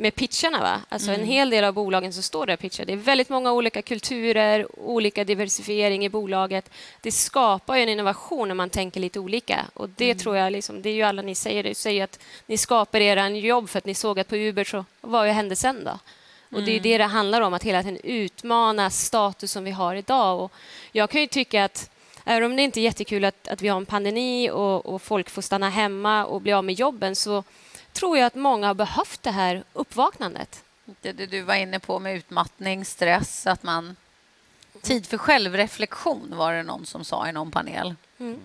med 0.00 0.14
pitcharna. 0.14 0.60
Va? 0.60 0.80
Alltså 0.88 1.08
mm. 1.08 1.20
En 1.20 1.26
hel 1.26 1.50
del 1.50 1.64
av 1.64 1.74
bolagen 1.74 2.12
som 2.12 2.22
står 2.22 2.46
där 2.46 2.54
och 2.54 2.60
pitchar. 2.60 2.84
Det 2.84 2.92
är 2.92 2.96
väldigt 2.96 3.28
många 3.28 3.52
olika 3.52 3.82
kulturer, 3.82 4.66
olika 4.80 5.24
diversifiering 5.24 6.04
i 6.04 6.08
bolaget. 6.08 6.70
Det 7.00 7.12
skapar 7.12 7.76
en 7.76 7.88
innovation 7.88 8.48
när 8.48 8.54
man 8.54 8.70
tänker 8.70 9.00
lite 9.00 9.20
olika. 9.20 9.66
Och 9.74 9.88
Det 9.88 10.04
mm. 10.04 10.18
tror 10.18 10.36
jag, 10.36 10.52
liksom, 10.52 10.82
det 10.82 10.90
är 10.90 10.94
ju 10.94 11.02
alla 11.02 11.22
ni 11.22 11.34
säger, 11.34 11.62
det 11.62 11.74
säger 11.74 12.04
att 12.04 12.18
ni 12.46 12.56
skapar 12.56 13.00
era 13.00 13.28
jobb 13.28 13.68
för 13.68 13.78
att 13.78 13.84
ni 13.84 13.94
såg 13.94 14.20
att 14.20 14.28
på 14.28 14.36
Uber 14.36 14.64
så, 14.64 14.84
vad 15.00 15.28
hände 15.28 15.56
sen 15.56 15.84
då? 15.84 15.98
Och 16.56 16.62
Det 16.62 16.70
är 16.70 16.78
mm. 16.78 16.82
det 16.82 16.98
det 16.98 17.04
handlar 17.04 17.40
om, 17.40 17.54
att 17.54 17.62
hela 17.62 17.82
tiden 17.82 17.98
utmana 18.04 18.90
status 18.90 19.52
som 19.52 19.64
vi 19.64 19.70
har 19.70 19.94
idag. 19.94 20.40
Och 20.40 20.52
jag 20.92 21.10
kan 21.10 21.20
ju 21.20 21.26
tycka 21.26 21.64
att 21.64 21.90
Även 22.24 22.50
om 22.50 22.56
det 22.56 22.62
inte 22.62 22.80
är 22.80 22.82
jättekul 22.82 23.24
att, 23.24 23.48
att 23.48 23.62
vi 23.62 23.68
har 23.68 23.76
en 23.76 23.86
pandemi 23.86 24.50
och, 24.50 24.86
och 24.86 25.02
folk 25.02 25.30
får 25.30 25.42
stanna 25.42 25.70
hemma 25.70 26.24
och 26.24 26.40
bli 26.40 26.52
av 26.52 26.64
med 26.64 26.74
jobben 26.74 27.16
så 27.16 27.44
tror 27.92 28.18
jag 28.18 28.26
att 28.26 28.34
många 28.34 28.66
har 28.66 28.74
behövt 28.74 29.22
det 29.22 29.30
här 29.30 29.64
uppvaknandet. 29.72 30.64
Det, 31.00 31.12
det 31.12 31.26
du 31.26 31.42
var 31.42 31.54
inne 31.54 31.78
på 31.78 31.98
med 31.98 32.16
utmattning, 32.16 32.84
stress, 32.84 33.46
att 33.46 33.62
man... 33.62 33.96
Tid 34.82 35.06
för 35.06 35.18
självreflektion 35.18 36.32
var 36.36 36.52
det 36.52 36.62
någon 36.62 36.86
som 36.86 37.04
sa 37.04 37.28
i 37.28 37.32
någon 37.32 37.50
panel. 37.50 37.94
Mm. 38.18 38.40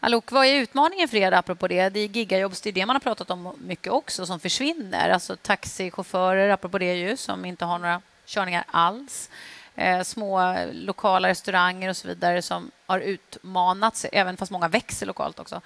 Alok, 0.00 0.32
vad 0.32 0.46
är 0.46 0.54
utmaningen 0.54 1.08
för 1.08 1.16
er 1.16 1.32
apropå 1.32 1.68
det? 1.68 1.88
Det 1.88 2.00
är 2.00 2.08
gigajobb, 2.08 2.54
det 2.62 2.68
är 2.68 2.72
det 2.72 2.86
man 2.86 2.96
har 2.96 3.00
pratat 3.00 3.30
om 3.30 3.52
mycket 3.58 3.92
också 3.92 4.26
som 4.26 4.40
försvinner. 4.40 5.10
Alltså 5.10 5.36
taxichaufförer, 5.36 6.50
apropå 6.50 6.78
det 6.78 6.94
ju, 6.94 7.16
som 7.16 7.44
inte 7.44 7.64
har 7.64 7.78
några 7.78 8.02
körningar 8.26 8.64
alls. 8.66 9.30
Eh, 9.74 10.02
små 10.02 10.56
lokala 10.72 11.28
restauranger 11.28 11.88
och 11.88 11.96
så 11.96 12.08
vidare 12.08 12.42
som 12.42 12.70
har 12.86 13.00
utmanats, 13.00 14.06
även 14.12 14.36
fast 14.36 14.52
många 14.52 14.68
växer 14.68 15.06
lokalt 15.06 15.38
också. 15.38 15.60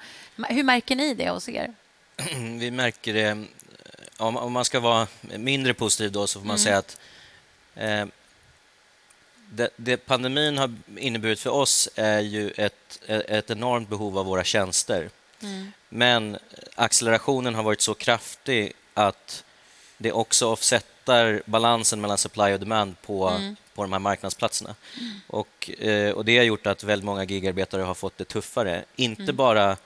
Hur 0.49 0.63
märker 0.63 0.97
ni 0.97 1.15
det 1.15 1.31
hos 1.31 1.49
er? 1.49 1.75
vi 2.59 2.71
märker 2.71 3.15
det... 3.15 3.45
Om, 4.17 4.37
om, 4.37 4.53
man 4.53 4.65
ska 4.65 4.81
vara 4.81 5.07
mindre 5.21 5.75
positiv 5.75 6.13
då 6.13 6.27
så 6.27 6.41
får 6.41 6.47
man 6.47 6.57
mm. 6.57 6.65
säga 6.65 6.79
att 6.79 6.99
eh, 7.75 8.07
det, 9.51 9.71
det, 9.77 9.97
pandemin 9.97 10.59
har 10.59 10.75
inneburit 10.97 11.41
för 11.41 11.51
oss 11.51 11.89
är 11.95 12.21
ju 12.21 12.51
ett, 12.51 13.01
ett 13.07 13.51
enormt 13.51 13.89
behov 13.89 14.19
av 14.19 14.27
våra 14.27 14.45
tjänster. 14.45 15.11
Mm. 15.41 15.73
Men 15.89 16.39
accelerationen 16.75 17.55
har 17.55 17.63
varit 17.63 17.81
så 17.81 17.95
kraftig 17.95 18.73
att 18.95 19.45
det 19.99 20.13
också 20.13 20.47
offsettar 20.47 21.43
balansen 21.47 22.01
mellan 22.01 22.19
supply 22.19 22.53
och 22.53 22.61
demand 22.61 23.01
på, 23.03 23.29
mm. 23.29 23.57
på 23.75 23.83
de 23.83 23.93
här 23.93 23.99
marknadsplatserna. 23.99 24.75
Mm. 25.01 25.21
Och, 25.27 25.71
eh, 25.79 26.11
och 26.11 26.25
Det 26.25 26.37
har 26.37 26.45
gjort 26.45 26.67
att 26.67 26.85
väldigt 26.85 27.05
många 27.05 27.25
gigarbetare 27.25 27.83
har 27.83 27.95
fått 27.95 28.19
det 28.19 28.25
tuffare. 28.25 28.85
Inte 28.97 29.23
mm. 29.23 29.37
bara 29.37 29.77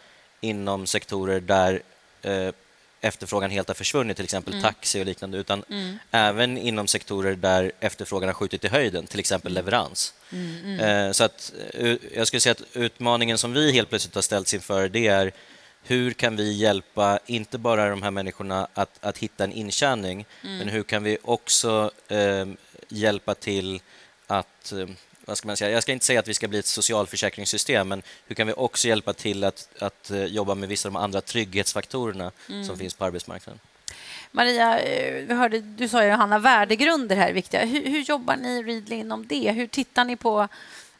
inom 0.40 0.86
sektorer 0.86 1.40
där 1.40 1.82
eh, 2.22 2.52
efterfrågan 3.00 3.50
helt 3.50 3.68
har 3.68 3.74
försvunnit, 3.74 4.16
till 4.16 4.24
exempel 4.24 4.52
mm. 4.52 4.62
taxi 4.62 5.02
och 5.02 5.06
liknande, 5.06 5.38
utan 5.38 5.64
mm. 5.70 5.98
även 6.10 6.58
inom 6.58 6.86
sektorer 6.86 7.34
där 7.34 7.72
efterfrågan 7.80 8.28
har 8.28 8.34
skjutit 8.34 8.64
i 8.64 8.68
höjden, 8.68 9.06
till 9.06 9.20
exempel 9.20 9.52
mm. 9.52 9.64
leverans. 9.64 10.14
Mm, 10.32 10.64
mm. 10.64 10.80
Eh, 10.80 11.12
så 11.12 11.24
att, 11.24 11.52
eh, 11.74 11.96
jag 12.14 12.26
skulle 12.26 12.40
säga 12.40 12.52
att 12.52 12.76
utmaningen 12.76 13.38
som 13.38 13.52
vi 13.52 13.72
helt 13.72 13.88
plötsligt 13.88 14.14
har 14.14 14.22
ställts 14.22 14.54
inför, 14.54 14.88
det 14.88 15.06
är 15.06 15.32
hur 15.82 16.10
kan 16.10 16.36
vi 16.36 16.52
hjälpa, 16.52 17.18
inte 17.26 17.58
bara 17.58 17.90
de 17.90 18.02
här 18.02 18.10
människorna 18.10 18.68
att, 18.74 19.04
att 19.04 19.18
hitta 19.18 19.44
en 19.44 19.52
intjäning, 19.52 20.26
mm. 20.44 20.58
men 20.58 20.68
hur 20.68 20.82
kan 20.82 21.02
vi 21.02 21.18
också 21.22 21.90
eh, 22.08 22.46
hjälpa 22.88 23.34
till 23.34 23.80
att 24.26 24.72
vad 25.28 25.38
ska 25.38 25.46
man 25.46 25.56
säga? 25.56 25.70
Jag 25.70 25.82
ska 25.82 25.92
inte 25.92 26.04
säga 26.04 26.20
att 26.20 26.28
vi 26.28 26.34
ska 26.34 26.48
bli 26.48 26.58
ett 26.58 26.66
socialförsäkringssystem, 26.66 27.88
men 27.88 28.02
hur 28.26 28.34
kan 28.34 28.46
vi 28.46 28.52
också 28.52 28.88
hjälpa 28.88 29.12
till 29.12 29.44
att, 29.44 29.68
att 29.78 30.10
eh, 30.10 30.24
jobba 30.24 30.54
med 30.54 30.68
vissa 30.68 30.88
av 30.88 30.92
de 30.92 30.98
andra 30.98 31.20
trygghetsfaktorerna 31.20 32.30
mm. 32.48 32.64
som 32.64 32.78
finns 32.78 32.94
på 32.94 33.04
arbetsmarknaden? 33.04 33.60
Maria, 34.30 34.80
eh, 34.80 35.26
vi 35.26 35.34
hörde, 35.34 35.60
du 35.60 35.88
sa 35.88 36.04
ju 36.04 36.10
Hanna, 36.10 36.38
värdegrunder 36.38 37.16
här 37.16 37.28
är 37.28 37.32
viktiga. 37.32 37.64
Hur, 37.64 37.86
hur 37.86 38.00
jobbar 38.00 38.36
ni 38.36 38.62
Readly 38.62 38.96
inom 38.96 39.26
det? 39.26 39.52
Hur 39.52 39.66
tittar 39.66 40.04
ni 40.04 40.16
på 40.16 40.48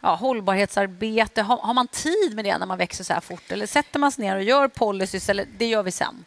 ja, 0.01 0.15
hållbarhetsarbete? 0.15 1.43
Har, 1.43 1.57
har, 1.57 1.75
man 1.75 1.89
tid 1.89 2.35
med 2.35 2.45
det 2.45 2.59
när 2.59 2.67
man 2.67 2.79
växer 2.79 3.05
så 3.05 3.13
här 3.13 3.21
fort? 3.21 3.53
Eller 3.53 3.67
sätter 3.67 3.99
man 3.99 4.13
sig 4.13 4.25
ner 4.25 4.37
och 4.37 4.43
gör 4.43 4.69
policies, 4.69 5.29
eller 5.29 5.47
det 5.59 5.67
gör 5.67 5.83
vi 5.83 5.91
sen? 5.91 6.25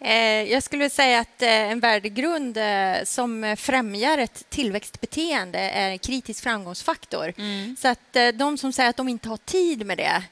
Eh, 0.00 0.42
jag 0.52 0.62
skulle 0.62 0.90
säga 0.90 1.20
att 1.20 1.42
eh, 1.42 1.48
en 1.48 1.80
värdegrund 1.80 2.56
eh, 2.56 3.04
som 3.04 3.56
främjar 3.58 4.18
ett 4.18 4.50
tillväxtbeteende 4.50 5.58
är 5.58 5.90
en 5.90 5.98
kritisk 5.98 6.42
framgångsfaktor. 6.42 7.32
Mm. 7.38 7.76
Så 7.80 7.88
att 7.88 8.16
de 8.34 8.58
som 8.58 8.72
säger 8.72 8.90
att 8.90 8.96
de 8.96 9.08
inte 9.08 9.28
har 9.28 9.36
tid 9.36 9.86
med 9.86 9.98
det 9.98 10.22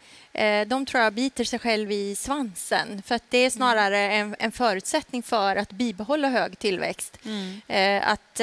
de 0.66 0.86
tror 0.86 1.02
jag 1.02 1.12
biter 1.12 1.44
sig 1.44 1.58
själv 1.58 1.92
i 1.92 2.16
svansen. 2.16 3.02
För 3.06 3.14
att 3.14 3.22
det 3.28 3.38
är 3.38 3.50
snarare 3.50 3.98
en, 3.98 4.36
en 4.38 4.52
förutsättning 4.52 5.22
för 5.22 5.56
att 5.56 5.72
bibehålla 5.72 6.28
hög 6.28 6.58
tillväxt. 6.58 7.18
Mm. 7.24 8.02
Att 8.02 8.40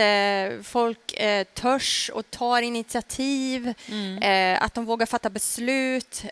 folk 0.67 1.21
törs 1.53 2.11
och 2.13 2.31
tar 2.31 2.61
initiativ, 2.61 3.73
mm. 3.87 4.57
att 4.61 4.73
de 4.73 4.85
vågar 4.85 5.05
fatta 5.05 5.29
beslut, 5.29 6.23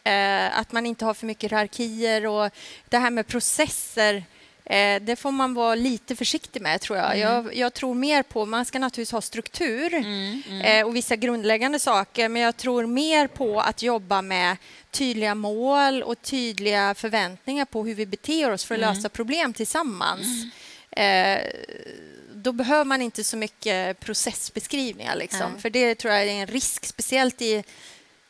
att 0.52 0.72
man 0.72 0.86
inte 0.86 1.06
har 1.06 1.14
för 1.14 1.26
mycket 1.26 1.52
hierarkier 1.52 2.26
och 2.26 2.50
det 2.90 2.98
här 2.98 3.12
med 3.12 3.28
processer 3.28 4.24
Eh, 4.70 5.02
det 5.02 5.16
får 5.16 5.32
man 5.32 5.54
vara 5.54 5.76
lite 5.76 6.16
försiktig 6.16 6.62
med, 6.62 6.82
tror 6.82 6.98
jag. 6.98 7.06
Mm. 7.06 7.20
jag. 7.20 7.56
jag. 7.56 7.74
tror 7.74 7.96
mer 7.96 8.24
på... 8.24 8.46
Man 8.46 8.66
ska 8.66 8.80
naturligtvis 8.80 9.12
ha 9.12 9.22
struktur 9.22 9.94
mm, 9.94 10.42
mm. 10.50 10.62
Eh, 10.62 10.88
och 10.88 10.96
vissa 10.96 11.16
grundläggande 11.16 11.80
saker 11.80 12.30
men 12.30 12.42
jag 12.42 12.58
tror 12.58 12.86
mer 12.86 13.28
på 13.28 13.62
att 13.62 13.82
jobba 13.82 14.22
med 14.22 14.58
tydliga 14.92 15.36
mål 15.36 16.04
och 16.04 16.22
tydliga 16.22 16.96
förväntningar 16.96 17.66
på 17.66 17.86
hur 17.86 17.96
vi 17.96 18.06
beter 18.06 18.52
oss 18.52 18.66
för 18.66 18.76
att 18.76 18.82
mm. 18.82 18.96
lösa 18.96 19.10
problem 19.10 19.54
tillsammans. 19.54 20.28
Mm. 20.92 21.38
Eh, 21.38 21.52
då 22.34 22.52
behöver 22.52 22.86
man 22.86 23.02
inte 23.02 23.24
så 23.24 23.38
mycket 23.38 24.00
processbeskrivningar. 24.00 25.16
Liksom. 25.16 25.60
För 25.60 25.70
Det 25.70 25.96
tror 25.96 26.14
jag 26.14 26.24
är 26.24 26.28
en 26.28 26.48
risk, 26.48 26.86
speciellt 26.86 27.42
i 27.42 27.64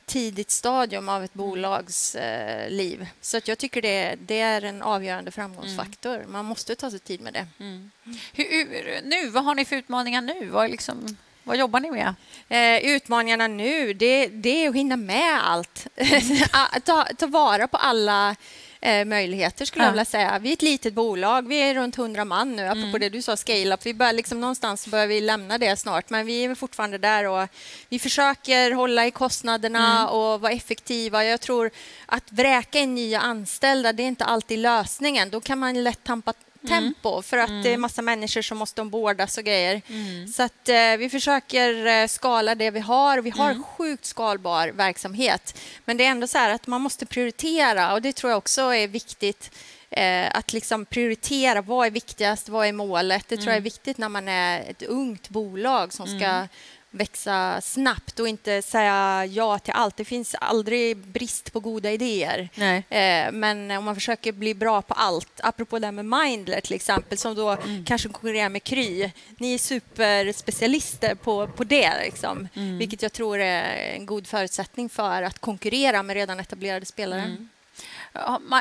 tidigt 0.08 0.52
stadium 0.52 1.10
av 1.10 1.24
ett 1.24 1.36
mm. 1.36 1.48
bolags 1.48 2.16
eh, 2.16 2.70
liv. 2.70 3.08
Så 3.22 3.38
att 3.38 3.48
jag 3.48 3.58
tycker 3.58 3.82
det, 3.82 4.16
det, 4.20 4.40
är 4.40 4.62
en 4.62 4.82
avgörande 4.82 5.32
framgångsfaktor. 5.32 6.16
Mm. 6.16 6.32
Man 6.32 6.46
måste 6.46 6.76
ta 6.76 6.92
sig 6.92 7.00
tid 7.00 7.22
med 7.22 7.34
det. 7.34 7.48
Mm. 7.60 7.92
Hur, 8.34 9.02
nu, 9.04 9.30
vad 9.30 9.44
har 9.44 9.56
ni 9.56 9.66
för 9.66 9.76
utmaningar 9.76 10.22
nu? 10.22 10.50
Vad, 10.50 10.70
liksom, 10.72 11.18
vad 11.44 11.58
jobbar 11.58 11.80
ni 11.80 11.92
med? 11.92 12.16
Eh, 12.50 12.92
utmaningarna 12.92 13.48
nu, 13.48 13.94
det, 13.94 14.28
det, 14.28 14.66
är 14.66 14.70
att 14.70 14.76
hinna 14.76 14.96
med 14.98 15.48
allt. 15.48 15.88
ta, 16.84 17.04
ta 17.18 17.28
vara 17.28 17.68
på 17.68 17.78
alla 17.78 18.36
eh, 18.82 19.06
möjligheter 19.06 19.66
skulle 19.66 19.84
ja. 19.84 19.88
jag 19.88 19.92
vilja 19.92 20.06
säga. 20.06 20.40
Vi 20.40 20.50
är 20.50 20.54
ett 20.54 20.62
litet 20.62 20.94
bolag, 20.94 21.48
vi 21.48 21.56
är 21.58 21.76
runt 21.76 21.98
100 21.98 22.26
man 22.26 22.56
nu, 22.56 22.68
apropå 22.68 22.88
mm. 22.88 23.00
det 23.00 23.10
du 23.10 23.22
sa, 23.22 23.38
scale-up. 23.38 23.86
Vi 23.86 23.94
bör 23.94 24.14
liksom, 24.14 24.42
någonstans 24.42 24.88
börjar 24.88 25.08
vi 25.08 25.22
lämna 25.22 25.58
det 25.58 25.76
snart, 25.76 26.10
men 26.10 26.26
vi 26.26 26.44
är 26.44 26.56
fortfarande 26.56 26.98
där 26.98 27.28
och 27.28 27.48
vi 27.90 28.00
försöker 28.00 28.72
hålla 28.72 29.08
i 29.08 29.12
kostnaderna 29.12 30.00
mm. 30.00 30.10
och 30.10 30.42
vara 30.42 30.52
effektiva. 30.52 31.24
Jag 31.24 31.42
tror 31.42 31.72
att 32.06 32.32
vräka 32.32 32.80
in 32.80 32.96
nya 32.96 33.20
anställda, 33.20 33.94
det 33.94 34.04
är 34.04 34.08
inte 34.08 34.26
alltid 34.26 34.60
lösningen. 34.60 35.30
Då 35.30 35.42
kan 35.42 35.60
man 35.60 35.84
lätt 35.84 36.04
tampa 36.04 36.34
Mm. 36.72 36.84
tempo 36.84 37.22
för 37.22 37.38
att 37.38 37.50
mm. 37.50 37.64
det 37.64 37.74
är 37.74 37.78
massa 37.78 38.02
människor 38.02 38.42
som 38.42 38.58
måste 38.58 38.82
ombordas 38.82 39.38
och 39.38 39.44
grejer. 39.44 39.82
Mm. 39.88 40.28
Så 40.28 40.44
att 40.44 40.70
eh, 40.70 40.98
vi 40.98 41.10
försöker 41.10 41.86
eh, 41.86 42.08
skala 42.08 42.56
det 42.56 42.72
vi 42.72 42.80
har. 42.80 43.18
Vi 43.18 43.30
har 43.30 43.52
mm. 43.52 43.64
sjukt 43.64 44.06
skalbar 44.06 44.68
verksamhet. 44.68 45.60
Men 45.86 45.98
det 45.98 46.06
är 46.06 46.12
ändå 46.12 46.28
så 46.28 46.38
här 46.38 46.50
att 46.50 46.68
man 46.68 46.82
måste 46.82 47.06
prioritera 47.06 47.94
och 47.94 48.02
det 48.02 48.14
tror 48.14 48.32
jag 48.32 48.38
också 48.38 48.62
är 48.62 48.88
viktigt. 48.88 49.52
Eh, 49.90 50.28
att 50.34 50.54
liksom 50.54 50.86
prioritera 50.86 51.62
vad 51.62 51.88
är 51.88 51.92
viktigast, 51.92 52.50
vad 52.50 52.68
är 52.68 52.74
målet? 52.74 53.26
Det 53.28 53.36
tror 53.36 53.48
jag 53.48 53.54
är 53.54 53.58
mm. 53.58 53.64
viktigt 53.64 53.98
när 53.98 54.10
man 54.10 54.28
är 54.28 54.70
ett 54.70 54.84
ungt 54.84 55.30
bolag 55.30 55.94
som 55.94 56.08
ska 56.08 56.48
växa 56.92 57.62
snabbt 57.62 58.20
och 58.20 58.28
inte 58.28 58.62
säga 58.62 59.26
ja 59.26 59.60
till 59.60 59.74
allt. 59.74 59.98
Det 59.98 60.06
finns 60.06 60.36
aldrig 60.36 60.98
brist 60.98 61.54
på 61.54 61.60
goda 61.60 61.92
idéer. 61.92 62.50
Eh, 62.90 63.32
men 63.32 63.72
om 63.72 63.84
man 63.86 63.96
försöker 63.96 64.32
bli 64.32 64.54
bra 64.54 64.82
på 64.82 64.94
allt, 64.94 65.40
apropå 65.44 65.80
det 65.80 65.88
här 65.88 65.92
med 65.92 66.06
Mindler 66.06 66.62
till 66.62 66.74
exempel, 66.76 67.18
som 67.18 67.36
då 67.36 67.50
Mm. 67.50 67.86
kanske 67.86 68.10
konkurrerar 68.10 68.50
med 68.50 68.64
Kry. 68.64 69.12
Ni 69.38 69.54
är 69.54 69.58
superspecialister 69.58 71.16
på, 71.16 71.48
på 71.48 71.64
det, 71.64 71.94
liksom. 72.04 72.48
Mm. 72.54 72.78
vilket 72.78 73.02
jag 73.02 73.14
tror 73.14 73.40
är 73.40 73.94
en 73.96 74.06
god 74.06 74.28
förutsättning 74.28 74.90
för 74.90 75.22
att 75.24 75.40
konkurrera 75.40 76.04
med 76.04 76.14
redan 76.14 76.40
etablerade 76.40 76.86
spelare. 76.86 77.22
Mm. 77.22 77.50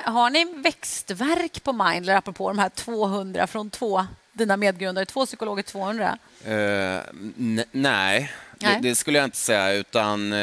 Har 0.05 0.31
ni 0.31 0.45
växtverk 0.45 1.63
på 1.63 1.73
Mindler, 1.73 2.15
apropå 2.17 2.49
de 2.49 2.59
här 2.59 2.69
200 2.69 3.47
från 3.47 3.71
två, 3.71 4.07
dina 4.37 4.57
medgrundare, 4.57 5.05
två 5.05 5.27
psykologer 5.27 5.63
200? 5.63 6.19
Eh, 6.45 6.53
n- 6.55 7.65
nej, 7.73 8.33
Nej. 8.59 8.79
Det, 8.83 8.89
det 8.89 8.95
skulle 8.95 9.19
jag 9.19 9.25
inte 9.25 9.37
säga. 9.37 9.73
Utan, 9.73 10.33
eh, 10.33 10.39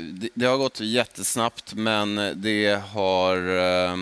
det, 0.00 0.28
det 0.34 0.46
har 0.46 0.56
gått 0.56 0.80
jättesnabbt, 0.80 1.74
men 1.74 2.32
det 2.42 2.82
har... 2.92 3.36
Eh, 3.58 3.96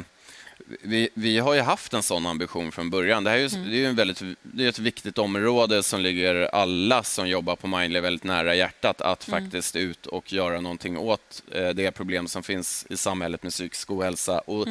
vi, 0.83 1.09
vi 1.15 1.39
har 1.39 1.55
ju 1.55 1.61
haft 1.61 1.95
en 1.95 2.03
sån 2.03 2.27
ambition 2.27 2.73
från 2.73 2.91
början. 2.91 3.25
Det, 3.25 3.31
här 3.31 3.37
är 3.37 3.41
ju, 3.43 3.49
det 3.71 3.85
är 3.85 3.89
en 3.89 3.97
väldigt, 3.97 4.23
det 4.43 4.65
är 4.65 4.69
ett 4.69 4.79
viktigt 4.79 5.19
område 5.19 5.83
som 5.83 6.01
ligger 6.01 6.35
alla 6.55 7.03
som 7.03 7.29
jobbar 7.29 7.57
på 7.57 7.67
Mindley 7.67 8.03
väldigt 8.03 8.25
nära 8.25 8.55
hjärtat 8.55 9.01
att 9.01 9.25
faktiskt 9.25 9.77
ut 9.77 10.07
och 10.07 10.33
göra 10.33 10.61
någonting 10.61 10.99
åt 10.99 11.43
eh, 11.53 11.69
det 11.69 11.91
problem 11.91 12.29
som 12.29 12.43
finns 12.43 12.87
i 12.91 12.97
samhället 12.97 13.43
med 13.43 13.53
psykisk 13.53 13.91
ohälsa. 13.91 14.39
Och 14.39 14.67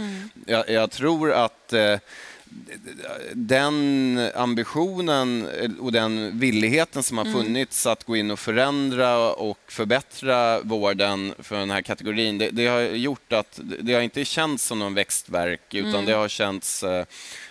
jag, 0.45 0.69
jag 0.69 0.91
tror 0.91 1.31
att 1.33 1.73
eh, 1.73 1.97
den 3.33 4.29
ambitionen 4.35 5.47
och 5.79 5.91
den 5.91 6.39
villigheten 6.39 7.03
som 7.03 7.17
har 7.17 7.25
funnits 7.25 7.85
att 7.85 8.03
gå 8.03 8.15
in 8.15 8.31
och 8.31 8.39
förändra 8.39 9.33
och 9.33 9.59
förbättra 9.67 10.59
vården 10.61 11.33
för 11.39 11.59
den 11.59 11.71
här 11.71 11.81
kategorin, 11.81 12.37
det, 12.37 12.49
det 12.49 12.67
har 12.67 12.81
gjort 12.81 13.33
att 13.33 13.59
det 13.79 13.93
har 13.93 14.01
inte 14.01 14.25
känts 14.25 14.65
som 14.65 14.79
någon 14.79 14.93
växtverk 14.93 15.73
utan 15.73 16.05
det 16.05 16.13
har 16.13 16.27
känts 16.27 16.83
eh, 16.83 17.05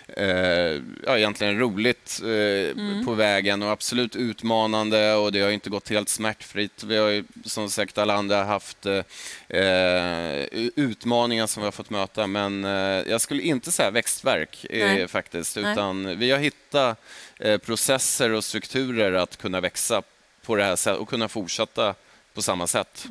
eh, 0.07 0.81
ja, 1.05 1.17
egentligen 1.17 1.59
roligt 1.59 2.21
eh, 2.23 3.05
på 3.05 3.13
vägen 3.13 3.61
och 3.63 3.71
absolut 3.71 4.15
utmanande 4.15 5.13
och 5.13 5.31
det 5.31 5.41
har 5.41 5.49
inte 5.49 5.69
gått 5.69 5.89
helt 5.89 6.09
smärtfritt. 6.09 6.83
Vi 6.83 6.97
har 6.97 7.09
ju 7.09 7.23
som 7.43 7.69
sagt 7.69 7.97
alla 7.97 8.13
andra 8.13 8.43
haft 8.43 8.85
eh, 8.85 9.59
eh, 9.59 10.45
utmaningar 10.75 11.47
som 11.47 11.61
vi 11.61 11.65
har 11.65 11.71
fått 11.71 11.89
möta 11.89 12.27
men 12.27 12.63
jag 13.07 13.21
skulle 13.21 13.41
inte 13.41 13.71
säga 13.71 13.91
växtverk 13.91 14.65
Nej. 14.87 15.07
faktiskt 15.07 15.55
Nej. 15.55 15.71
utan 15.71 16.19
vi 16.19 16.31
har 16.31 16.39
hittat 16.39 16.99
eh, 17.39 17.57
processer 17.57 18.31
och 18.31 18.43
strukturer 18.43 19.13
att 19.13 19.37
kunna 19.37 19.61
växa 19.61 20.01
på 20.45 20.55
det 20.55 20.63
här 20.63 20.75
sättet 20.75 20.99
och 20.99 21.09
kunna 21.09 21.27
fortsätta 21.27 21.95
på 22.33 22.41
samma 22.41 22.67
sätt. 22.67 23.05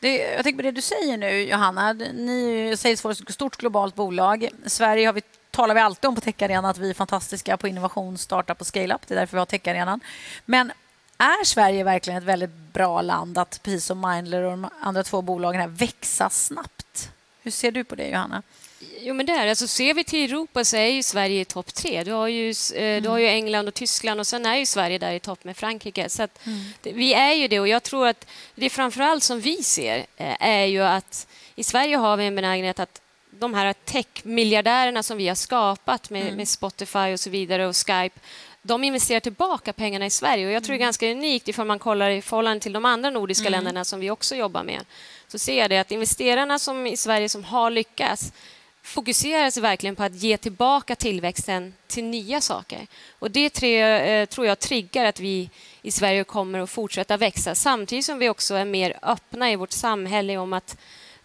Det, 0.00 0.16
jag 0.16 0.42
tänker 0.42 0.56
på 0.56 0.62
det 0.62 0.70
du 0.70 0.82
säger 0.82 1.16
nu, 1.16 1.42
Johanna. 1.42 1.92
Ni 1.92 2.68
är 2.70 2.76
Salesforce 2.76 3.24
ett 3.28 3.34
stort 3.34 3.56
globalt 3.56 3.94
bolag. 3.94 4.48
Sverige 4.66 5.06
har 5.06 5.12
vi, 5.12 5.22
talar 5.50 5.74
vi 5.74 5.80
alltid 5.80 6.08
om 6.08 6.14
på 6.14 6.20
Techarenan 6.20 6.64
att 6.64 6.78
vi 6.78 6.90
är 6.90 6.94
fantastiska 6.94 7.56
på 7.56 7.68
innovation, 7.68 8.18
startup 8.18 8.60
och 8.60 8.66
scale-up. 8.66 9.00
Det 9.06 9.14
är 9.14 9.18
därför 9.18 9.36
vi 9.36 9.38
har 9.38 9.46
Techarenan. 9.46 10.00
Men 10.44 10.72
är 11.18 11.44
Sverige 11.44 11.84
verkligen 11.84 12.18
ett 12.18 12.24
väldigt 12.24 12.50
bra 12.50 13.02
land 13.02 13.38
att, 13.38 13.60
precis 13.62 13.84
som 13.84 14.00
Mindler 14.00 14.42
och 14.42 14.50
de 14.50 14.68
andra 14.80 15.04
två 15.04 15.22
bolagen 15.22 15.60
här, 15.60 15.68
växa 15.68 16.30
snabbt? 16.30 17.10
Hur 17.42 17.50
ser 17.50 17.70
du 17.70 17.84
på 17.84 17.94
det, 17.94 18.08
Johanna? 18.08 18.42
Jo, 19.00 19.14
men 19.14 19.26
där, 19.26 19.46
alltså, 19.46 19.66
ser 19.66 19.94
vi 19.94 20.04
till 20.04 20.30
Europa 20.30 20.64
så 20.64 20.76
är 20.76 20.86
ju 20.86 21.02
Sverige 21.02 21.40
i 21.40 21.44
topp 21.44 21.74
tre. 21.74 22.04
Du 22.04 22.12
har, 22.12 22.28
ju, 22.28 22.54
eh, 22.74 23.02
du 23.02 23.08
har 23.08 23.18
ju 23.18 23.26
England 23.26 23.68
och 23.68 23.74
Tyskland 23.74 24.20
och 24.20 24.26
sen 24.26 24.46
är 24.46 24.56
ju 24.56 24.66
Sverige 24.66 24.98
där 24.98 25.12
i 25.12 25.20
topp 25.20 25.44
med 25.44 25.56
Frankrike. 25.56 26.08
Så 26.08 26.22
att, 26.22 26.40
det, 26.82 26.92
vi 26.92 27.14
är 27.14 27.32
ju 27.32 27.48
det 27.48 27.60
och 27.60 27.68
jag 27.68 27.82
tror 27.82 28.06
att 28.06 28.26
det 28.54 28.70
framför 28.70 29.00
allt 29.00 29.24
som 29.24 29.40
vi 29.40 29.62
ser 29.62 29.98
eh, 30.16 30.36
är 30.40 30.64
ju 30.64 30.82
att 30.82 31.26
i 31.54 31.64
Sverige 31.64 31.96
har 31.96 32.16
vi 32.16 32.26
en 32.26 32.34
benägenhet 32.34 32.78
att 32.78 33.00
de 33.30 33.54
här 33.54 33.72
tech-miljardärerna 33.72 35.02
som 35.02 35.16
vi 35.16 35.28
har 35.28 35.34
skapat 35.34 36.10
med, 36.10 36.36
med 36.36 36.48
Spotify 36.48 37.12
och 37.12 37.20
så 37.20 37.30
vidare 37.30 37.66
och 37.66 37.76
Skype 37.76 38.20
de 38.62 38.84
investerar 38.84 39.20
tillbaka 39.20 39.72
pengarna 39.72 40.06
i 40.06 40.10
Sverige. 40.10 40.46
Och 40.46 40.52
jag 40.52 40.64
tror 40.64 40.72
det 40.72 40.76
är 40.76 40.84
ganska 40.84 41.10
unikt 41.10 41.48
ifall 41.48 41.66
man 41.66 41.78
kollar 41.78 42.10
i 42.10 42.22
förhållande 42.22 42.60
till 42.60 42.72
de 42.72 42.84
andra 42.84 43.10
nordiska 43.10 43.48
länderna 43.48 43.84
som 43.84 44.00
vi 44.00 44.10
också 44.10 44.34
jobbar 44.34 44.62
med. 44.62 44.84
Så 45.28 45.38
ser 45.38 45.58
jag 45.58 45.70
det 45.70 45.78
att 45.78 45.90
investerarna 45.90 46.58
som 46.58 46.86
i 46.86 46.96
Sverige 46.96 47.28
som 47.28 47.44
har 47.44 47.70
lyckats 47.70 48.32
fokuserar 48.88 49.50
sig 49.50 49.62
verkligen 49.62 49.96
på 49.96 50.02
att 50.02 50.14
ge 50.14 50.36
tillbaka 50.36 50.94
tillväxten 50.96 51.74
till 51.86 52.04
nya 52.04 52.40
saker. 52.40 52.86
Och 53.18 53.30
Det 53.30 53.50
tre, 53.50 53.80
eh, 53.80 54.26
tror 54.26 54.46
jag 54.46 54.58
triggar 54.58 55.04
att 55.04 55.20
vi 55.20 55.50
i 55.82 55.90
Sverige 55.90 56.24
kommer 56.24 56.58
att 56.58 56.70
fortsätta 56.70 57.16
växa 57.16 57.54
samtidigt 57.54 58.04
som 58.04 58.18
vi 58.18 58.28
också 58.28 58.54
är 58.54 58.64
mer 58.64 58.98
öppna 59.02 59.52
i 59.52 59.56
vårt 59.56 59.72
samhälle 59.72 60.36
om 60.36 60.52
att 60.52 60.76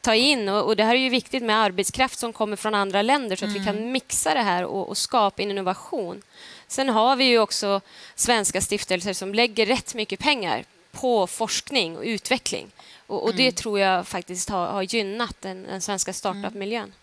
ta 0.01 0.15
in. 0.15 0.49
Och, 0.49 0.75
Det 0.75 0.83
här 0.83 0.95
är 0.95 0.99
ju 0.99 1.09
viktigt 1.09 1.43
med 1.43 1.57
arbetskraft 1.57 2.19
som 2.19 2.33
kommer 2.33 2.55
från 2.55 2.75
andra 2.75 3.01
länder 3.01 3.35
så 3.35 3.45
att 3.45 3.55
vi 3.55 3.65
kan 3.65 3.91
mixa 3.91 4.33
det 4.33 4.41
här 4.41 4.65
och, 4.65 4.89
och 4.89 4.97
skapa 4.97 5.41
innovation. 5.41 6.21
Sen 6.67 6.89
har 6.89 7.15
vi 7.15 7.23
ju 7.23 7.39
också 7.39 7.81
svenska 8.15 8.61
stiftelser 8.61 9.13
som 9.13 9.33
lägger 9.33 9.65
rätt 9.65 9.95
mycket 9.95 10.19
pengar 10.19 10.63
på 10.91 11.27
forskning 11.27 11.97
och 11.97 12.03
utveckling. 12.03 12.71
Och, 13.07 13.23
och 13.23 13.35
Det 13.35 13.51
tror 13.51 13.79
jag 13.79 14.07
faktiskt 14.07 14.49
har, 14.49 14.67
har 14.67 14.81
gynnat 14.81 15.35
den, 15.41 15.63
den 15.63 15.81
svenska 15.81 16.13
startup-miljön. 16.13 16.93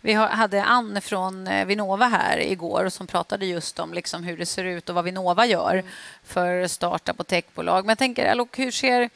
Vi 0.00 0.12
hade 0.12 0.64
Ann 0.64 1.00
från 1.00 1.46
eh, 1.46 1.66
Vinnova 1.66 2.06
här 2.06 2.38
igår 2.38 2.88
som 2.88 3.06
pratade 3.06 3.46
just 3.46 3.78
om 3.78 3.94
liksom 3.94 4.24
hur 4.24 4.36
det 4.36 4.46
ser 4.46 4.64
ut 4.64 4.88
och 4.88 4.94
vad 4.94 5.04
Vinnova 5.04 5.46
gör 5.46 5.84
för 6.24 6.66
startup 6.66 7.20
och 7.20 7.26
techbolag. 7.26 7.84
Men 7.84 7.88
jag 7.88 7.98
tänker, 7.98 8.30
Alok, 8.30 8.58
hur 8.58 8.70
ser... 8.70 9.10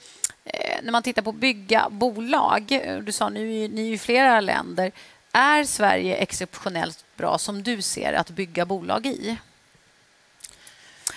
eh, 0.45 0.79
När 0.83 0.93
man 0.93 1.03
tittar 1.03 1.23
på 1.23 1.33
bygga 1.33 1.89
bolag, 1.91 2.73
eh, 2.73 2.99
du 2.99 3.13
sa 3.13 3.29
nu 3.29 3.45
ni 3.69 3.83
är 3.83 3.91
ju 3.91 3.99
flera 3.99 4.41
länder. 4.41 4.93
Är 5.33 5.65
Sverige 5.65 6.17
exceptionellt 6.17 7.05
bra, 7.17 7.39
som 7.39 7.63
du 7.63 7.83
ser, 7.83 8.13
att 8.13 8.31
bygga 8.31 8.65
bolag 8.67 9.07
i? 9.07 9.37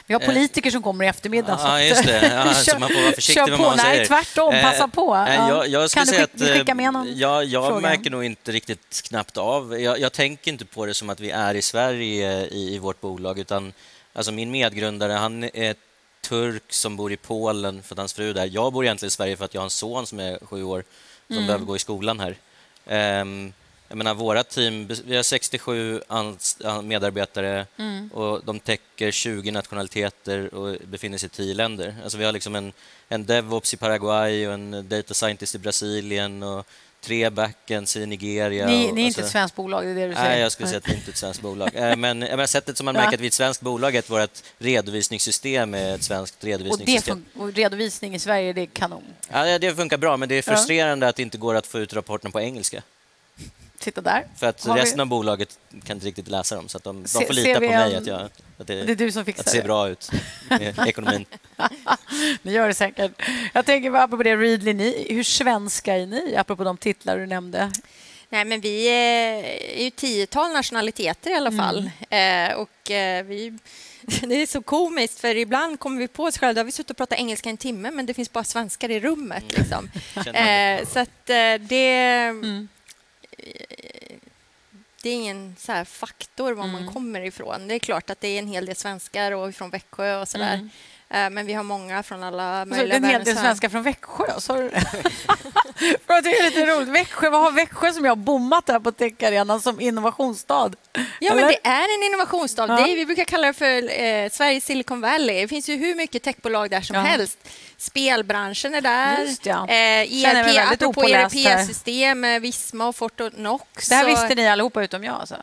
Vi 0.08 0.14
har 0.14 0.22
Eh, 0.22 0.28
politiker 0.28 0.72
som 0.72 0.84
kommer 0.84 1.06
i 1.06 1.08
eftermiddag. 1.08 1.60
Ja, 1.64 1.82
just 1.82 2.04
det. 2.06 2.28
Ja, 2.46 2.54
så 2.54 2.80
man 2.80 2.90
får 2.90 3.02
vara 3.02 3.12
försiktig 3.14 3.42
med 3.52 3.58
på. 3.58 3.64
vad 3.64 3.78
man 3.78 3.78
Nej, 3.86 3.96
säger. 3.96 4.08
tvärtom. 4.08 4.54
Eh, 4.54 4.62
Passa 4.62 4.88
på. 4.88 5.16
nej, 5.16 5.36
Ja. 5.38 5.48
Jag, 5.50 5.68
jag 5.68 5.92
kan 5.92 6.06
du 6.06 6.12
säga 6.14 6.28
skick- 6.28 6.42
att, 6.52 6.58
skicka 6.58 6.76
med 6.76 6.94
någon 6.94 7.18
jag, 7.18 7.46
jag 7.46 7.68
fråga? 7.68 7.82
märker 7.82 8.10
nog 8.10 8.24
inte 8.24 8.52
riktigt 8.52 9.02
knappt 9.08 9.38
av. 9.38 9.80
Jag, 9.82 10.00
jag 10.00 10.14
tänker 10.14 10.52
inte 10.52 10.66
på 10.66 10.86
det 10.86 10.94
som 10.94 11.10
att 11.10 11.20
vi 11.20 11.30
är 11.32 11.54
i 11.56 11.62
Sverige 11.62 12.46
i, 12.48 12.76
i 12.76 12.80
vårt 12.80 13.02
bolag, 13.02 13.40
utan 13.40 13.74
alltså 14.14 14.32
min 14.32 14.52
medgrundare, 14.52 15.14
han 15.14 15.44
är 15.44 15.76
turk 16.22 16.64
som 16.70 16.96
bor 16.98 17.12
i 17.12 17.18
Polen 17.18 17.84
för 17.84 17.96
att 17.96 18.00
hans 18.00 18.14
fru 18.14 18.30
är 18.30 18.34
där. 18.34 18.50
Jag 18.52 18.74
bor 18.74 18.86
egentligen 18.86 19.08
i 19.08 19.12
Sverige 19.12 19.38
för 19.38 19.46
att 19.46 19.54
jag 19.54 19.62
har 19.62 19.66
en 19.66 19.70
son 19.70 20.08
som 20.08 20.20
är 20.20 20.40
sju 20.46 20.64
år 20.64 20.84
som 21.28 21.36
Mm. 21.36 21.48
behöver 21.48 21.66
gå 21.66 21.76
i 21.76 21.80
skolan 21.80 22.20
här. 22.20 22.36
Ehm, 22.88 23.54
jag 23.88 23.98
menar, 23.98 24.14
våra 24.14 24.44
team, 24.44 24.90
vi 25.06 25.16
har 25.16 25.24
67 25.24 26.02
ans- 26.08 26.66
an- 26.68 26.88
medarbetare 26.88 27.66
Mm. 27.78 28.08
och 28.14 28.42
de 28.46 28.60
täcker 28.60 29.12
20 29.12 29.52
nationaliteter 29.52 30.54
och 30.54 30.78
befinner 30.88 31.18
sig 31.18 31.28
i 31.28 31.30
10 31.30 31.54
länder. 31.54 31.96
Alltså 32.04 32.18
vi 32.18 32.26
har 32.26 32.32
liksom 32.32 32.56
en, 32.56 32.74
en 33.10 33.26
DevOps 33.26 33.74
i 33.74 33.78
Paraguay 33.78 34.48
och 34.48 34.54
en 34.54 34.90
Data 34.90 35.14
Scientist 35.14 35.56
i 35.56 35.58
Brasilien 35.60 36.44
och 36.44 36.66
tre 37.02 37.30
backends 37.30 37.96
i 37.98 38.06
Nigeria. 38.06 38.68
Ni, 38.68 38.90
och, 38.92 38.96
ni 38.96 39.02
är 39.02 39.06
inte 39.06 39.08
alltså- 39.08 39.22
ett 39.22 39.32
svenskt 39.32 39.56
bolag, 39.56 39.84
det 39.86 39.90
är 39.90 39.96
det 39.96 40.08
du 40.08 40.14
säger? 40.16 40.30
Nej, 40.30 40.40
jag 40.42 40.52
skulle 40.52 40.68
säga 40.70 40.78
att 40.78 40.90
vi 40.90 40.94
inte 40.94 41.10
är 41.10 41.12
ett 41.12 41.18
svenskt 41.18 41.42
bolag. 41.42 41.70
Eh, 41.76 41.96
Men 41.96 42.22
jag 42.22 42.30
menar, 42.30 42.46
sättet 42.46 42.78
som 42.78 42.86
man 42.86 42.94
märker 42.94 43.10
Ja. 43.12 43.14
att 43.16 43.20
vi 43.22 43.26
är 43.26 43.28
ett 43.28 43.34
svenskt 43.34 43.62
bolag 43.62 43.96
är 43.96 44.00
att 44.00 44.10
vårt 44.10 44.44
redovisningssystem 44.58 45.74
är 45.74 45.96
ett 45.96 46.04
svenskt 46.04 46.38
Och, 46.38 46.44
redovisningssystem. 46.44 47.26
fun- 47.36 47.42
och 47.42 47.54
redovisning 47.54 48.16
i 48.16 48.20
Sverige, 48.20 48.54
det 48.54 48.62
är 48.62 48.66
kanon. 48.66 49.04
Ja, 49.30 49.60
det 49.60 49.76
funkar 49.76 49.98
bra, 49.98 50.18
men 50.18 50.30
det 50.30 50.36
är 50.36 50.42
frustrerande 50.42 51.08
att 51.08 51.16
det 51.16 51.22
inte 51.22 51.38
går 51.38 51.56
att 51.56 51.68
få 51.68 51.80
ut 51.80 51.94
rapporten 51.94 52.32
på 52.32 52.42
engelska. 52.42 52.82
Titta 53.88 54.02
där. 54.02 54.28
För 54.38 54.48
att 54.48 54.66
Har 54.66 54.76
vi- 54.76 54.82
resten 54.82 55.00
av 55.00 55.08
bolaget 55.08 55.60
kan 55.84 55.98
inte 55.98 56.08
riktigt 56.08 56.28
läsa 56.28 56.56
dem, 56.56 56.68
så 56.70 56.78
att 56.78 56.84
de, 56.84 57.02
de 57.04 57.08
får 57.26 57.34
lita 57.34 57.54
på 57.54 57.66
mig 57.66 57.96
att, 57.96 58.06
jag, 58.08 58.22
att, 58.58 58.68
det, 58.68 58.84
Det 58.84 58.92
är 58.92 58.96
du 58.96 59.12
som 59.12 59.20
att 59.22 59.26
fixar 59.26 59.44
det 59.44 59.50
ser 59.50 59.58
det. 59.58 59.64
bra 59.64 59.90
ut 59.90 60.12
med 60.50 60.80
ekonomin. 60.88 61.26
Det 62.44 62.52
gör 62.52 62.68
det 62.68 62.74
säkert. 62.74 63.12
Jag 63.54 63.66
tänker 63.66 63.92
bara 63.92 64.04
apropå 64.04 64.24
det, 64.24 64.36
Readly, 64.36 64.74
ni, 64.74 65.08
hur 65.10 65.24
svenska 65.24 65.96
är 65.98 66.06
ni? 66.06 66.36
Apropå 66.36 66.64
de 66.64 66.78
titlar 66.78 67.18
du 67.18 67.26
nämnde. 67.26 67.72
Nej, 68.30 68.46
men 68.46 68.62
vi 68.62 68.88
är 68.90 69.44
är 69.80 69.84
ju 69.84 69.90
tiotal 69.90 70.54
nationaliteter 70.54 71.30
i 71.32 71.34
alla 71.34 71.52
fall. 71.52 71.90
Eh, 72.10 72.54
och 72.56 72.92
eh, 72.92 73.24
vi, 73.26 73.58
det 74.22 74.36
är 74.42 74.46
så 74.46 74.62
komiskt, 74.62 75.20
för 75.20 75.36
ibland 75.38 75.80
kommer 75.80 76.00
vi 76.00 76.08
på 76.08 76.24
oss 76.24 76.38
själva, 76.38 76.54
då 76.54 76.60
har 76.60 76.66
vi 76.66 76.72
suttit 76.72 76.92
och 76.92 76.98
pratat 76.98 77.20
engelska 77.20 77.50
en 77.50 77.58
timme, 77.58 77.92
men 77.92 78.06
det 78.06 78.14
finns 78.14 78.32
bara 78.34 78.44
svenskar 78.44 78.92
i 78.92 79.00
rummet. 79.00 79.44
Liksom. 79.58 79.90
Känner 80.24 80.80
Eh, 80.80 80.86
så 80.86 81.00
att 81.00 81.30
eh, 81.30 81.54
det... 81.60 82.26
eh, 82.26 82.34
Det 85.02 85.10
är 85.10 85.14
ingen 85.14 85.56
så 85.60 85.72
här 85.72 85.86
faktor 85.86 86.52
var 86.52 86.68
man 86.68 86.94
kommer 86.94 87.22
ifrån. 87.22 87.68
Det 87.68 87.76
är 87.76 87.80
klart 87.80 88.10
att 88.10 88.22
det 88.22 88.28
är 88.28 88.40
en 88.40 88.48
hel 88.48 88.66
del 88.66 88.76
svenskar 88.76 89.32
och 89.32 89.56
från 89.56 89.70
Växjö 89.70 90.22
och 90.22 90.28
sådär. 90.28 90.54
Eh, 90.54 90.68
Men 91.10 91.46
vi 91.46 91.54
har 91.54 91.64
många 91.64 92.04
från 92.04 92.24
alla 92.24 92.62
Alltså, 92.62 92.76
möjliga 92.76 92.98
en 92.98 93.04
hel 93.04 93.24
del 93.24 93.38
svenskar 93.38 93.70
från 93.70 93.84
Växjö, 93.84 94.40
sa 94.40 94.56
du 94.56 94.70
det? 94.70 94.82
För 96.08 96.14
är 96.28 96.44
lite 96.44 96.66
roligt. 96.66 96.90
Växjö, 96.90 97.30
vad 97.30 97.42
har 97.42 97.52
Växjö 97.52 97.94
som 97.94 98.06
jag 98.06 98.12
har 98.12 98.16
bommat 98.16 98.66
där 98.66 98.80
på 98.80 98.92
Techarenan 98.92 99.62
som 99.62 99.82
innovationsstad? 99.82 100.72
Ja, 101.20 101.34
men 101.34 101.38
Eller? 101.40 101.48
det 101.48 101.68
är 101.70 101.98
en 101.98 102.04
innovationsstad. 102.04 102.66
Ja. 102.70 102.76
Det 102.76 102.92
är, 102.92 102.96
vi 102.96 103.06
brukar 103.06 103.24
kalla 103.26 103.48
det 103.48 103.54
för 103.54 104.02
eh, 104.02 104.30
Sveriges 104.30 104.66
Silicon 104.66 105.02
Valley. 105.02 105.42
Det 105.42 105.48
finns 105.48 105.70
ju 105.70 105.76
hur 105.76 105.96
mycket 105.96 106.24
techbolag 106.24 106.70
där 106.70 106.82
som 106.82 106.96
Ja. 106.96 107.02
helst. 107.02 107.40
Spelbranschen 107.78 108.76
är 108.76 108.82
där. 108.82 109.22
Just 109.24 109.46
ja. 109.46 109.56
Eh, 109.62 109.68
mig 109.68 110.24
ERP, 110.26 110.72
apropå 110.74 111.02
här. 111.02 111.14
ERP-system, 111.20 112.24
eh, 112.24 112.40
Visma 112.40 112.88
och 112.88 112.96
Fortonox. 112.96 113.90
Det 113.90 113.96
här 113.96 114.06
visste 114.06 114.36
ni 114.36 114.48
allihopa 114.48 114.84
utom 114.84 115.04
jag. 115.04 115.16
Alltså. 115.16 115.36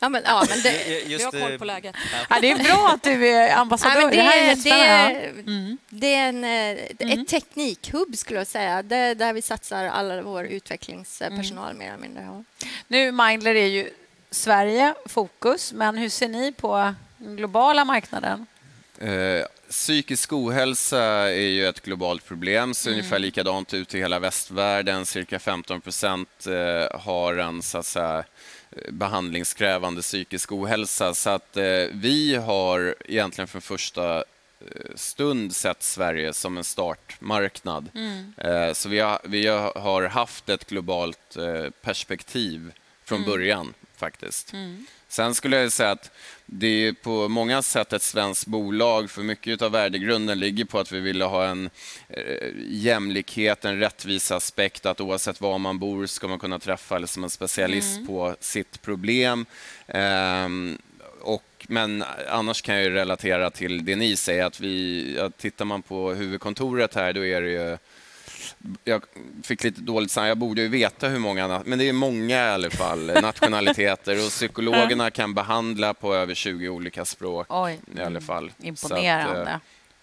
Ja, 0.00 0.08
men, 0.08 0.22
ja, 0.24 0.44
men 0.48 0.62
det, 0.62 0.84
Vi 0.86 1.12
Just, 1.12 1.24
har 1.24 1.32
koll 1.32 1.52
eh, 1.52 1.58
på 1.58 1.64
läget. 1.64 1.96
Ja, 2.30 2.40
det 2.40 2.50
är 2.50 2.64
bra 2.64 2.90
att 2.94 3.02
du 3.02 3.28
är 3.28 3.56
ambassadör. 3.56 4.00
Ja, 4.00 4.06
men 4.06 4.16
det, 4.16 4.22
här 4.22 4.50
är 4.50 4.56
det, 4.56 5.32
det. 5.42 5.50
Mm. 5.50 5.78
det 5.88 6.14
är 6.14 6.28
en, 6.28 6.44
eh, 6.44 7.12
ett 7.20 7.28
teknikhubb, 7.28 8.16
skulle 8.16 8.40
jag 8.40 8.46
säga. 8.46 8.82
Det, 8.82 9.14
där 9.14 9.32
vi 9.32 9.42
satsar 9.42 9.84
all 9.84 10.20
vår 10.20 10.44
utvecklingspersonal 10.44 11.74
mer 11.74 11.88
eller 11.88 11.98
mindre. 11.98 12.22
Ja. 12.22 12.66
Nu, 12.88 13.12
Mindler 13.12 13.54
är 13.54 13.66
ju 13.66 13.90
Sverige 14.30 14.94
fokus, 15.06 15.72
men 15.72 15.98
hur 15.98 16.08
ser 16.08 16.28
ni 16.28 16.52
på 16.52 16.94
den 17.16 17.36
globala 17.36 17.84
marknaden? 17.84 18.46
Eh, 18.98 19.46
psykisk 19.70 20.32
ohälsa 20.32 21.02
är 21.30 21.48
ju 21.48 21.66
ett 21.66 21.80
globalt 21.80 22.24
problem, 22.24 22.74
ser 22.74 22.90
ungefär 22.90 23.18
likadant 23.18 23.74
ut 23.74 23.94
i 23.94 23.98
hela 23.98 24.18
västvärlden. 24.18 25.06
Cirka 25.06 25.38
15 25.38 25.80
procent 25.80 26.46
eh, 26.46 27.00
har 27.00 27.36
en 27.36 27.62
så 27.62 27.78
att 27.78 27.86
säga, 27.86 28.18
eh, 28.18 28.24
behandlingskrävande 28.88 30.02
psykisk 30.02 30.52
ohälsa. 30.52 31.14
Så 31.14 31.30
att 31.30 31.56
eh, 31.56 31.64
vi 31.92 32.34
har 32.34 32.94
egentligen 33.04 33.48
från 33.48 33.62
första 33.62 34.16
eh, 34.16 34.94
stund 34.94 35.54
sett 35.56 35.82
Sverige 35.82 36.32
som 36.32 36.56
en 36.56 36.64
startmarknad. 36.64 37.90
Eh, 38.36 38.72
Så 38.72 38.88
vi 38.88 39.00
har, 39.00 39.18
vi 39.24 39.46
har 39.46 40.02
haft 40.08 40.48
ett 40.48 40.66
globalt 40.66 41.36
eh, 41.36 41.70
perspektiv 41.82 42.72
från 43.04 43.24
början 43.24 43.74
faktiskt. 43.98 44.52
Sen 45.08 45.34
skulle 45.34 45.56
jag 45.56 45.72
säga 45.72 45.90
att 45.90 46.10
det 46.46 46.86
är 46.86 46.92
på 46.92 47.28
många 47.28 47.62
sätt 47.62 47.92
ett 47.92 48.02
svenskt 48.02 48.46
bolag 48.46 49.10
för 49.10 49.22
mycket 49.22 49.62
av 49.62 49.72
värdegrunden 49.72 50.38
ligger 50.38 50.64
på 50.64 50.78
att 50.78 50.92
vi 50.92 51.00
ville 51.00 51.24
ha 51.24 51.46
en 51.46 51.70
eh, 52.08 52.50
jämlikhet, 52.68 53.64
en 53.64 53.78
rättvisaspekt 53.78 54.86
att 54.86 55.00
oavsett 55.00 55.40
var 55.40 55.58
man 55.58 55.78
bor 55.78 56.06
ska 56.06 56.28
man 56.28 56.38
kunna 56.38 56.58
träffa 56.58 56.96
eller 56.96 57.06
som 57.06 57.24
en 57.24 57.30
specialist 57.30 58.06
på 58.06 58.36
sitt 58.40 58.82
problem. 58.82 59.46
Ehm, 59.86 60.78
och, 61.20 61.66
men 61.68 62.04
annars 62.28 62.62
kan 62.62 62.74
jag 62.74 62.84
ju 62.84 62.90
relatera 62.90 63.50
till 63.50 63.84
det 63.84 63.96
ni 63.96 64.16
säger 64.16 64.44
att 64.44 64.60
vi, 64.60 65.14
ja, 65.16 65.30
tittar 65.30 65.64
man 65.64 65.82
på 65.82 66.12
huvudkontoret 66.12 66.94
här 66.94 67.12
då 67.12 67.26
är 67.26 67.42
det 67.42 67.50
ju 67.50 67.78
jag 68.84 69.04
fick 69.42 69.64
lite 69.64 69.80
dåligt 69.80 70.10
samvete. 70.10 70.28
Jag 70.28 70.38
borde 70.38 70.62
ju 70.62 70.68
veta 70.68 71.08
hur 71.08 71.18
många, 71.18 71.62
men 71.66 71.78
det 71.78 71.88
är 71.88 71.92
många 71.92 72.36
i 72.46 72.48
alla 72.50 72.70
fall, 72.70 73.06
nationaliteter 73.22 74.24
och 74.24 74.30
psykologerna 74.30 75.10
kan 75.10 75.34
behandla 75.34 75.94
på 75.94 76.14
över 76.14 76.34
20 76.34 76.68
olika 76.68 77.04
språk 77.04 77.46
Oj, 77.50 77.80
i 77.96 78.00
alla 78.00 78.20
fall. 78.20 78.52
imponerande. 78.58 79.42
Att, 79.42 79.48
eh, 79.48 79.56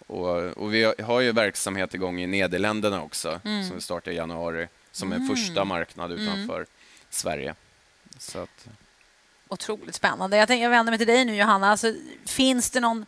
och, 0.07 0.57
och 0.57 0.73
vi 0.73 0.93
har 1.03 1.21
ju 1.21 1.31
verksamhet 1.31 1.93
igång 1.93 2.21
i 2.21 2.27
Nederländerna 2.27 3.01
också, 3.01 3.39
Mm. 3.43 3.67
som 3.67 3.75
vi 3.75 3.81
startar 3.81 4.11
i 4.11 4.15
januari, 4.15 4.67
som 4.91 5.13
en 5.13 5.27
första 5.27 5.65
marknad 5.65 6.11
utanför 6.11 6.65
Sverige. 7.09 7.55
Så 8.17 8.39
att, 8.39 8.67
Otroligt 9.47 9.95
spännande. 9.95 10.37
Jag, 10.37 10.47
tänker, 10.47 10.63
jag 10.63 10.69
vänder 10.69 10.91
mig 10.91 10.97
till 10.97 11.07
dig 11.07 11.25
nu, 11.25 11.35
Johanna. 11.35 11.71
Alltså, 11.71 11.93
finns 12.25 12.71
det 12.71 12.79
någon... 12.79 13.05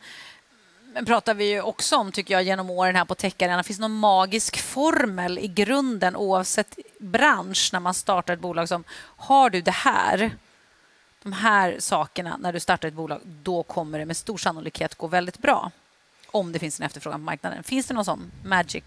Men 0.98 1.06
pratar 1.06 1.34
vi 1.34 1.50
ju 1.50 1.62
också 1.62 1.98
om, 1.98 2.12
tycker 2.12 2.34
jag, 2.34 2.44
genom 2.44 2.70
åren 2.70 2.96
här 2.96 3.06
på 3.06 3.16
Techarenan. 3.16 3.64
Finns 3.64 3.78
det 3.78 3.82
någon 3.82 4.00
magisk 4.00 4.58
formel 4.58 5.40
i 5.40 5.48
grunden 5.48 6.16
oavsett 6.16 6.80
bransch 7.00 7.70
när 7.74 7.80
man 7.80 7.94
startar 7.94 8.34
ett 8.34 8.40
bolag 8.40 8.68
som 8.70 8.84
har 9.02 9.50
du 9.50 9.62
det 9.62 9.72
här, 9.72 10.32
de 11.24 11.34
här 11.34 11.76
sakerna 11.80 12.38
när 12.38 12.54
du 12.54 12.60
startar 12.60 12.88
ett 12.88 12.94
bolag, 12.94 13.22
då 13.24 13.64
kommer 13.64 14.00
det 14.00 14.06
med 14.06 14.18
stor 14.18 14.38
sannolikhet 14.38 14.96
gå 14.96 15.08
väldigt 15.08 15.38
bra. 15.38 15.72
Om 16.28 16.52
det 16.52 16.60
finns 16.60 16.80
en 16.80 16.86
efterfrågan 16.86 17.20
på 17.20 17.26
marknaden. 17.26 17.64
Finns 17.64 17.88
det 17.88 17.94
någon 17.94 18.06
sån 18.06 18.32
magic? 18.44 18.84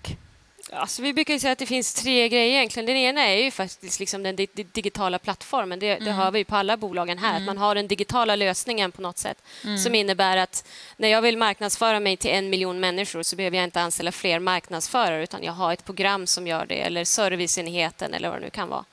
Alltså, 0.73 1.03
vi 1.03 1.13
brukar 1.13 1.39
säga 1.39 1.53
att 1.53 1.59
det 1.59 1.67
finns 1.67 1.95
tre 1.95 2.29
grejer 2.29 2.57
egentligen. 2.57 2.87
Den 2.87 2.97
ena 2.97 3.21
är 3.27 3.37
ju 3.45 3.51
faktiskt 3.51 4.01
liksom 4.01 4.23
den 4.23 4.37
di- 4.37 4.47
di- 4.55 4.63
digitala 4.73 5.19
plattformen. 5.19 5.79
Det, 5.79 5.95
det 5.99 6.11
hör 6.13 6.31
vi 6.31 6.39
ju 6.39 6.45
på 6.45 6.57
alla 6.57 6.77
bolagen 6.77 7.19
här. 7.19 7.37
Att 7.37 7.43
man 7.43 7.59
har 7.59 7.75
den 7.75 7.89
digitala 7.89 8.37
lösningen 8.37 8.93
på 8.93 9.03
något 9.03 9.19
sätt 9.19 9.43
som 9.85 9.95
innebär 9.95 10.37
att 10.37 10.65
när 10.97 11.09
jag 11.09 11.23
vill 11.23 11.37
marknadsföra 11.39 12.01
mig 12.01 12.17
till 12.17 12.31
en 12.31 12.51
miljon 12.51 12.81
människor 12.81 13.23
så 13.23 13.37
behöver 13.37 13.57
jag 13.57 13.65
inte 13.65 13.81
anställa 13.81 14.13
fler 14.13 14.39
marknadsförare 14.39 15.23
utan 15.23 15.43
jag 15.43 15.53
har 15.53 15.73
ett 15.73 15.85
program 15.85 16.27
som 16.27 16.47
gör 16.47 16.67
det 16.67 16.81
eller 16.81 17.05
serviceenheten 17.05 18.15
eller 18.15 18.29
vad 18.29 18.39
det 18.39 18.45
nu 18.45 18.51
kan 18.51 18.69
vara. 18.69 18.85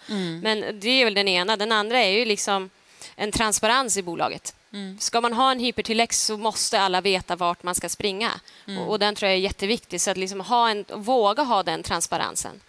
Men 0.43 0.79
det 0.79 0.89
är 0.89 1.05
väl 1.05 1.13
den 1.13 1.27
ena. 1.27 1.55
Den 1.57 1.71
andra 1.71 1.99
är 2.03 2.09
ju 2.09 2.25
liksom 2.25 2.69
en 3.15 3.31
transparens 3.31 3.97
i 3.97 4.01
bolaget. 4.03 4.53
Ska 4.99 5.21
man 5.21 5.33
ha 5.33 5.51
en 5.51 5.59
hypertillväxt 5.59 6.25
så 6.25 6.37
måste 6.37 6.79
alla 6.79 7.01
veta 7.01 7.35
vart 7.35 7.63
man 7.63 7.75
ska 7.75 7.89
springa. 7.89 8.31
Och, 8.79 8.89
och 8.89 8.99
den 8.99 9.15
tror 9.15 9.29
jag 9.29 9.37
är 9.37 9.41
jätteviktig. 9.41 10.01
Så 10.01 10.11
att 10.11 10.17
liksom 10.17 10.41
ha 10.41 10.69
en, 10.69 10.85
våga 10.95 11.43
ha 11.43 11.63
den 11.63 11.83
transparensen. 11.83 12.61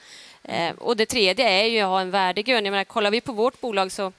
Eh, 0.43 0.75
och 0.79 0.97
det 0.97 1.07
tredje 1.07 1.49
är 1.49 1.65
ju 1.65 1.81
att 1.81 1.89
ha 1.89 2.01
en 2.01 2.11
värdegrund. 2.11 2.67
Jag 2.67 2.71
menar, 2.71 2.85
kollar 2.85 3.11
vi 3.11 3.21
på 3.21 3.33
vårt 3.33 3.61
bolag 3.61 3.93
så 3.93 4.13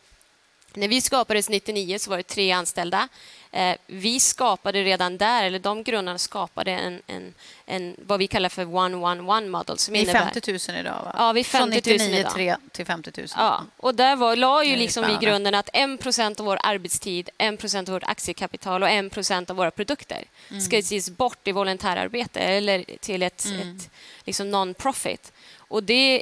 när 0.73 0.87
vi 0.87 1.01
skapades 1.01 1.49
99 1.49 1.99
så 1.99 2.09
var 2.09 2.17
det 2.17 2.23
tre 2.23 2.51
anställda. 2.51 3.07
Eh, 3.51 3.75
vi 3.87 4.19
skapade 4.19 4.83
redan 4.83 5.17
där, 5.17 5.43
eller 5.43 5.59
de 5.59 5.83
grundarna 5.83 6.17
skapade 6.17 6.71
en, 6.71 7.01
en, 7.07 7.33
en 7.65 7.95
vad 8.05 8.19
vi 8.19 8.27
kallar 8.27 8.49
för 8.49 8.65
one-one-one 8.65 9.49
model. 9.49 9.77
Som 9.77 9.93
Vi 9.93 9.99
är 9.99 10.03
innebär, 10.03 10.31
50 10.33 10.71
000 10.71 10.79
idag, 10.79 11.01
va? 11.05 11.15
Ja, 11.17 11.31
vi 11.31 11.39
är 11.39 11.43
50 11.43 11.89
000 11.91 11.99
Från 11.99 12.07
99 12.07 12.19
idag. 12.19 12.33
3 12.33 12.55
till 12.71 12.85
50 12.85 13.11
000. 13.17 13.27
Ja, 13.37 13.63
och 13.77 13.95
där 13.95 14.15
var, 14.15 14.35
la 14.35 14.63
ju 14.63 14.75
liksom 14.75 15.05
vi 15.07 15.25
grunden 15.25 15.55
att 15.55 15.69
1% 15.69 16.39
av 16.39 16.45
vår 16.45 16.59
arbetstid, 16.63 17.29
1% 17.37 17.79
av 17.89 17.93
vårt 17.93 18.03
aktiekapital 18.03 18.83
och 18.83 18.89
1% 18.89 19.49
av 19.51 19.55
våra 19.57 19.71
produkter 19.71 20.23
Mm. 20.49 20.61
ska 20.61 20.77
ges 20.77 21.09
bort 21.09 21.47
i 21.47 21.51
volontärarbete 21.51 22.39
eller 22.39 22.85
till 22.99 23.23
ett, 23.23 23.45
Mm. 23.45 23.77
ett 23.77 23.89
liksom 24.25 24.51
non-profit. 24.55 25.31
Och 25.69 25.83
det 25.83 26.21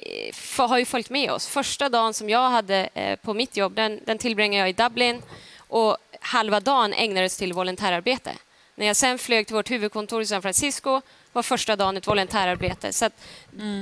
eh, 0.58 0.68
har 0.68 0.78
ju 0.78 0.86
följt 0.86 1.10
med 1.10 1.32
oss. 1.32 1.48
Första 1.48 1.90
dagen 1.90 2.14
som 2.14 2.30
jag 2.30 2.50
hade 2.50 2.90
eh, 2.94 3.16
på 3.16 3.34
mitt 3.34 3.58
jobb, 3.58 3.76
den, 3.76 4.00
den 4.06 4.18
tillbringade 4.18 4.60
jag 4.60 4.70
i 4.70 4.74
Dublin 4.74 5.22
och 5.58 5.98
halva 6.20 6.60
dagen 6.60 6.94
ägnades 6.94 7.38
till 7.38 7.54
volontärarbete. 7.54 8.32
När 8.76 8.86
jag 8.86 8.96
sen 8.96 9.18
flög 9.18 9.48
till 9.48 9.56
vårt 9.56 9.72
huvudkontor 9.72 10.22
i 10.22 10.26
San 10.26 10.42
Francisco 10.42 11.02
var 11.34 11.44
första 11.44 11.76
dagen 11.76 11.98
ett 11.98 12.08
volontärarbete. 12.08 12.94
Så 12.94 13.06
att 13.06 13.14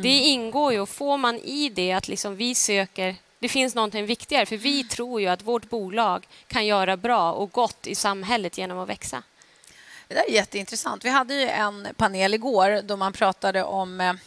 Det 0.04 0.18
ingår 0.18 0.74
ju, 0.74 0.80
och 0.80 0.90
får 0.90 1.18
man 1.18 1.36
i 1.36 1.70
det 1.70 1.92
att 1.92 2.08
liksom 2.08 2.36
vi 2.36 2.56
söker 2.56 3.16
det 3.40 3.50
finns 3.50 3.76
någonting 3.76 4.06
viktigare, 4.06 4.46
för 4.46 4.58
vi 4.58 4.84
tror 4.84 5.22
ju 5.22 5.28
att 5.28 5.42
vårt 5.42 5.70
bolag 5.70 6.28
kan 6.48 6.66
göra 6.66 6.98
bra 6.98 7.34
och 7.34 7.52
gott 7.52 7.88
i 7.88 7.96
samhället 7.96 8.58
genom 8.58 8.80
att 8.80 8.90
växa. 8.90 9.24
Det 10.08 10.16
där 10.16 10.24
är 10.28 10.34
jätteintressant. 10.34 11.06
Vi 11.06 11.10
hade 11.10 11.34
ju 11.34 11.48
en 11.48 11.88
panel 11.98 12.34
igår 12.34 12.82
då 12.82 12.98
man 12.98 13.14
pratade 13.14 13.64
om... 13.64 14.18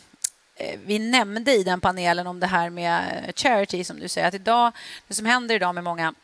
Eh, 0.60 0.78
vi 0.84 0.98
nämnde 0.98 1.52
i 1.52 1.62
den 1.62 1.80
panelen 1.80 2.26
om 2.26 2.40
det 2.40 2.46
här 2.46 2.70
med 2.70 3.24
eh, 3.26 3.32
charity, 3.32 3.84
som 3.84 4.00
du 4.00 4.08
säger. 4.08 4.28
Att 4.28 4.34
idag, 4.34 4.72
det 5.08 5.14
som 5.14 5.26
händer 5.26 5.54
idag 5.54 5.74
med 5.74 5.84
många 5.84 6.14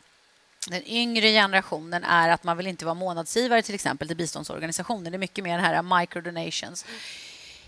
den 0.69 0.87
yngre 0.87 1.31
generationen 1.31 2.03
är 2.03 2.29
att 2.29 2.43
man 2.43 2.57
vill 2.57 2.67
inte 2.67 2.85
vara 2.85 2.95
månadsgivare 2.95 3.61
till 3.61 3.75
exempel 3.75 4.07
till 4.07 4.17
biståndsorganisationer. 4.17 5.11
Det 5.11 5.17
är 5.17 5.19
mycket 5.19 5.43
mer 5.43 5.57
den 5.57 5.65
här 5.65 5.99
microdonations. 5.99 6.85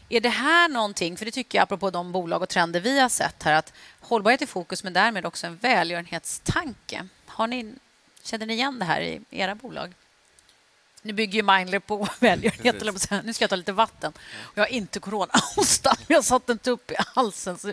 Är 0.10 0.22
det 0.22 0.30
här 0.30 0.70
någonting, 0.70 1.18
för 1.18 1.26
det 1.26 1.32
tycker 1.32 1.58
jag 1.58 1.64
apropå 1.64 1.90
de 1.90 2.12
bolag 2.12 2.42
och 2.42 2.50
trender 2.50 2.80
vi 2.80 3.00
har 3.00 3.10
sett 3.10 3.44
här, 3.44 3.54
att 3.54 3.74
hållbarhet 4.00 4.42
är 4.42 4.46
fokus 4.46 4.84
men 4.84 4.94
därmed 4.94 5.26
också 5.26 5.48
en 5.48 5.58
välgörenhetstanke. 5.58 7.08
Har 7.26 7.48
ni, 7.48 7.74
känner 8.24 8.46
ni 8.46 8.54
igen 8.54 8.80
det 8.80 8.86
här 8.86 9.02
i 9.02 9.22
era 9.32 9.56
bolag? 9.56 9.94
Nu 11.08 11.14
bygger 11.14 11.34
ju 11.36 11.44
Mindler 11.58 11.80
på 11.80 12.08
välgörenhet. 12.20 13.24
Nu 13.26 13.34
ska 13.34 13.44
jag 13.44 13.50
ta 13.50 13.56
lite 13.56 13.72
vatten. 13.72 14.14
Och 14.40 14.52
jag 14.58 14.64
har 14.64 14.68
inte 14.72 15.00
coronahosta. 15.00 15.96
Jag 16.08 16.24
satt 16.26 16.50
en 16.50 16.58
tupp 16.58 16.92
i 16.92 16.96
halsen. 17.16 17.58
Så 17.58 17.72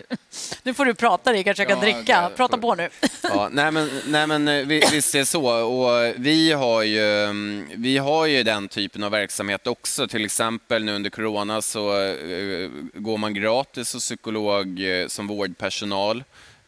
nu 0.63 0.73
får 0.73 0.85
du 0.85 0.93
prata, 0.93 1.33
Rickard, 1.33 1.55
så 1.55 1.61
jag 1.61 1.69
kan 1.69 1.77
Ja, 1.77 1.83
dricka. 1.83 2.29
det- 2.29 2.35
Prata 2.35 2.57
på 2.57 2.75
nu. 2.75 2.89
Ja, 3.23 3.49
nej, 3.51 3.71
men, 3.71 4.01
nej, 4.07 4.27
men 4.27 4.47
eh, 4.47 4.65
vi- 4.65 4.83
visst 4.91 5.15
är 5.15 5.19
det 5.19 5.25
så. 5.25 5.45
Och 5.65 6.13
vi, 6.17 6.51
har 6.51 6.83
ju, 6.83 7.23
mm, 7.23 7.69
vi 7.75 7.97
har 7.97 8.25
ju 8.25 8.43
den 8.43 8.67
typen 8.67 9.03
av 9.03 9.11
verksamhet 9.11 9.67
också. 9.67 10.07
Till 10.07 10.25
exempel 10.25 10.83
nu 10.83 10.95
under 10.95 11.09
corona 11.09 11.61
så 11.61 12.01
eh, 12.01 12.69
går 12.93 13.17
man 13.17 13.33
gratis 13.33 13.93
hos 13.93 14.03
psykolog 14.03 14.79
eh, 15.01 15.07
som 15.07 15.27
vårdpersonal. 15.27 16.23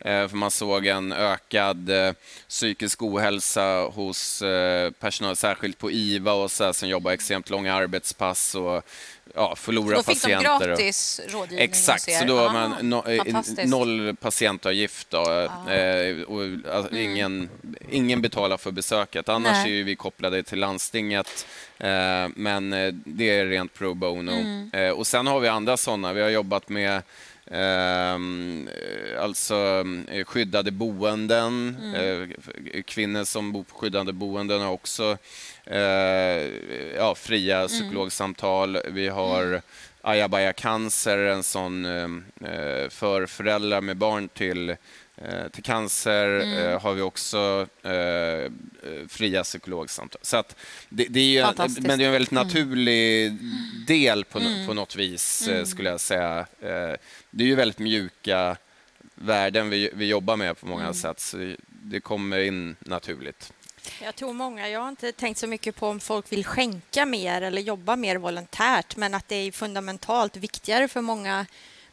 Eh, 0.08 0.28
för 0.28 0.36
man 0.36 0.52
såg 0.52 0.86
en 0.86 1.12
ökad 1.12 1.90
eh, 1.90 2.14
psykisk 2.50 3.02
ohälsa 3.04 3.80
hos 3.82 4.42
eh, 4.42 4.92
personal, 4.92 5.36
särskilt 5.36 5.78
på 5.78 5.92
IVA 5.92 6.34
och 6.34 6.52
så 6.52 6.64
här, 6.64 6.74
som 6.74 6.90
jobbar 6.90 7.12
extremt 7.12 7.50
långa 7.50 7.74
arbetspass 7.74 8.56
och 8.56 8.84
ja, 9.36 9.56
förlorar 9.56 9.96
Då 9.96 10.04
fick 10.04 10.24
de 10.24 10.34
patienter. 10.34 10.68
gratis 10.68 11.22
rådgivning 11.30 11.64
Exakt, 11.66 12.12
så 12.20 12.26
då 12.26 12.38
har 12.38 12.48
Ah, 12.48 12.54
man 12.54 12.90
no. 12.90 12.96
Ah. 12.96 13.66
noll 13.66 14.16
patientavgift. 14.22 15.10
Då, 15.10 15.32
eh, 15.72 16.22
och, 16.22 16.42
alltså, 16.74 16.96
ingen, 16.98 17.50
ingen 17.90 18.22
betalar 18.22 18.58
för 18.58 18.72
besöket. 18.72 19.30
Annars 19.30 19.58
Mm. 19.58 19.64
Nej. 19.70 19.80
är 19.80 19.84
vi 19.84 19.96
kopplade 19.96 20.44
till 20.44 20.60
landstinget, 20.60 21.48
men 22.36 22.70
det 23.06 23.30
är 23.30 23.46
rent 23.46 23.74
pro 23.74 23.94
bono. 23.94 24.32
Mm. 24.32 24.94
Och 24.96 25.08
sen 25.08 25.28
har 25.28 25.40
vi 25.40 25.48
andra 25.48 25.78
sådana. 25.78 26.14
Vi 26.14 26.22
har 26.22 26.30
jobbat 26.30 26.70
med 26.70 27.02
alltså 29.20 29.84
eh, 30.08 30.26
skyddade 30.26 30.72
boenden. 30.72 31.78
Mm. 31.84 31.96
Eh, 31.96 32.84
kvinnor 32.84 33.24
som 33.24 33.52
bor 33.52 33.64
på 33.64 33.76
skyddade 33.76 34.14
boenden 34.14 34.62
har 34.62 34.72
också 34.72 35.18
eh, 35.66 36.48
ja, 36.96 37.16
fria 37.16 37.58
Mm. 37.58 37.68
psykologsamtal. 37.68 38.78
Vi 38.88 39.08
har 39.08 39.62
Ayabaya 40.02 40.54
Cancer, 40.54 41.18
en 41.18 41.44
sån 41.44 41.86
eh, 41.86 42.90
för 42.90 43.26
föräldrar 43.26 43.82
med 43.82 43.98
barn 43.98 44.30
till, 44.30 44.70
eh, 44.70 44.76
till 45.52 45.64
cancer 45.64 46.26
Mm. 46.40 46.58
eh, 46.58 46.82
har 46.82 46.94
vi 46.94 47.02
också 47.02 47.68
eh, 47.84 47.92
eh, 47.92 48.50
fria 49.08 49.44
psykologsamtal. 49.44 50.20
Så 50.24 50.38
att 50.38 50.56
det, 50.90 51.06
det 51.10 51.20
är 51.20 51.24
ju. 51.24 51.40
Mm. 51.40 51.74
men 51.80 51.98
det 52.00 52.04
är 52.04 52.08
en 52.08 52.12
väldigt 52.12 52.32
naturlig 52.32 53.34
del 53.88 54.26
på, 54.26 54.40
no- 54.40 54.68
på 54.68 54.74
något 54.74 54.96
vis, 54.96 55.48
eh, 55.48 55.64
skulle 55.66 55.90
jag 55.90 56.00
säga. 56.00 56.40
Eh, 56.62 56.94
det 57.32 57.44
är 57.44 57.48
ju 57.48 57.56
väldigt 57.56 57.80
mjuka 57.80 58.58
värden 59.16 59.70
vi, 59.70 59.90
vi 59.94 60.06
jobbar 60.08 60.36
med 60.36 60.60
på 60.60 60.66
många 60.68 60.82
Mm. 60.84 60.94
sätt, 60.94 61.20
så 61.20 61.56
det 61.68 62.00
kommer 62.00 62.40
in 62.40 62.76
naturligt. 62.80 63.54
Jag 64.02 64.16
tror 64.16 64.34
många, 64.34 64.70
jag 64.70 64.80
har 64.80 64.90
inte 64.90 65.12
tänkt 65.12 65.38
så 65.38 65.48
mycket 65.48 65.76
på 65.76 65.88
om 65.88 66.00
folk 66.00 66.32
vill 66.32 66.46
skänka 66.46 67.06
mer 67.06 67.42
eller 67.42 67.62
jobba 67.62 67.96
mer 67.96 68.16
volontärt, 68.16 68.96
men 68.96 69.14
att 69.14 69.28
det 69.28 69.36
är 69.36 69.52
fundamentalt 69.52 70.38
viktigare 70.38 70.88
för 70.88 71.02
många 71.02 71.46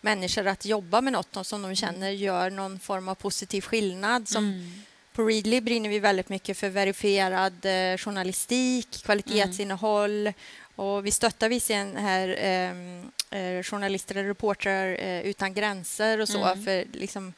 människor 0.04 0.46
att 0.46 0.64
jobba 0.64 1.00
med 1.00 1.12
något 1.12 1.46
som 1.46 1.62
de 1.62 1.74
känner 1.76 2.10
gör 2.10 2.50
någon 2.50 2.78
form 2.78 3.08
av 3.08 3.14
positiv 3.14 3.60
skillnad. 3.60 4.28
Som 4.28 4.44
Mm. 4.44 4.82
På 5.12 5.22
Readly 5.24 5.60
brinner 5.60 5.88
vi 5.90 5.98
väldigt 5.98 6.28
mycket 6.28 6.56
för 6.58 6.68
verifierad 6.68 7.64
eh, 7.64 7.96
journalistik, 7.98 9.02
kvalitetsinnehåll 9.04 10.32
och 10.76 11.06
vi 11.06 11.10
stöttar 11.10 11.48
visserligen 11.48 11.96
här 11.96 12.36
ehm, 12.38 13.10
eh, 13.30 13.62
journalister 13.62 14.16
och 14.18 14.24
reportrar 14.24 14.96
eh, 15.00 15.20
utan 15.20 15.54
gränser 15.54 16.20
och 16.20 16.28
så, 16.28 16.44
Mm. 16.44 16.64
för 16.64 16.84
liksom, 16.92 17.32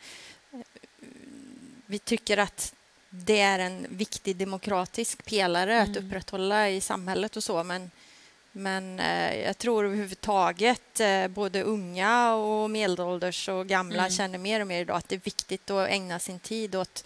eh, 0.52 0.58
vi 1.86 1.98
tycker 1.98 2.38
att 2.38 2.74
det 3.10 3.40
är 3.40 3.58
en 3.58 3.86
viktig 3.90 4.36
demokratisk 4.36 5.24
pelare 5.24 5.82
att 5.82 5.88
Mm. 5.96 6.06
upprätthålla 6.06 6.70
i 6.70 6.80
samhället 6.80 7.36
och 7.36 7.44
så, 7.44 7.64
men 7.64 7.90
men 8.56 9.00
eh, 9.00 9.36
jag 9.44 9.58
tror 9.58 9.84
överhuvudtaget 9.84 11.00
eh, 11.00 11.28
både 11.28 11.62
unga 11.62 12.34
och 12.34 12.70
medelålders 12.70 13.48
och 13.48 13.66
gamla 13.66 13.98
Mm. 13.98 14.10
känner 14.10 14.38
mer 14.38 14.60
och 14.60 14.66
mer 14.66 14.80
idag 14.80 14.96
att 14.96 15.08
det 15.08 15.14
är 15.14 15.20
viktigt 15.24 15.70
att 15.70 15.88
ägna 15.88 16.18
sin 16.18 16.38
tid 16.38 16.74
åt... 16.76 17.04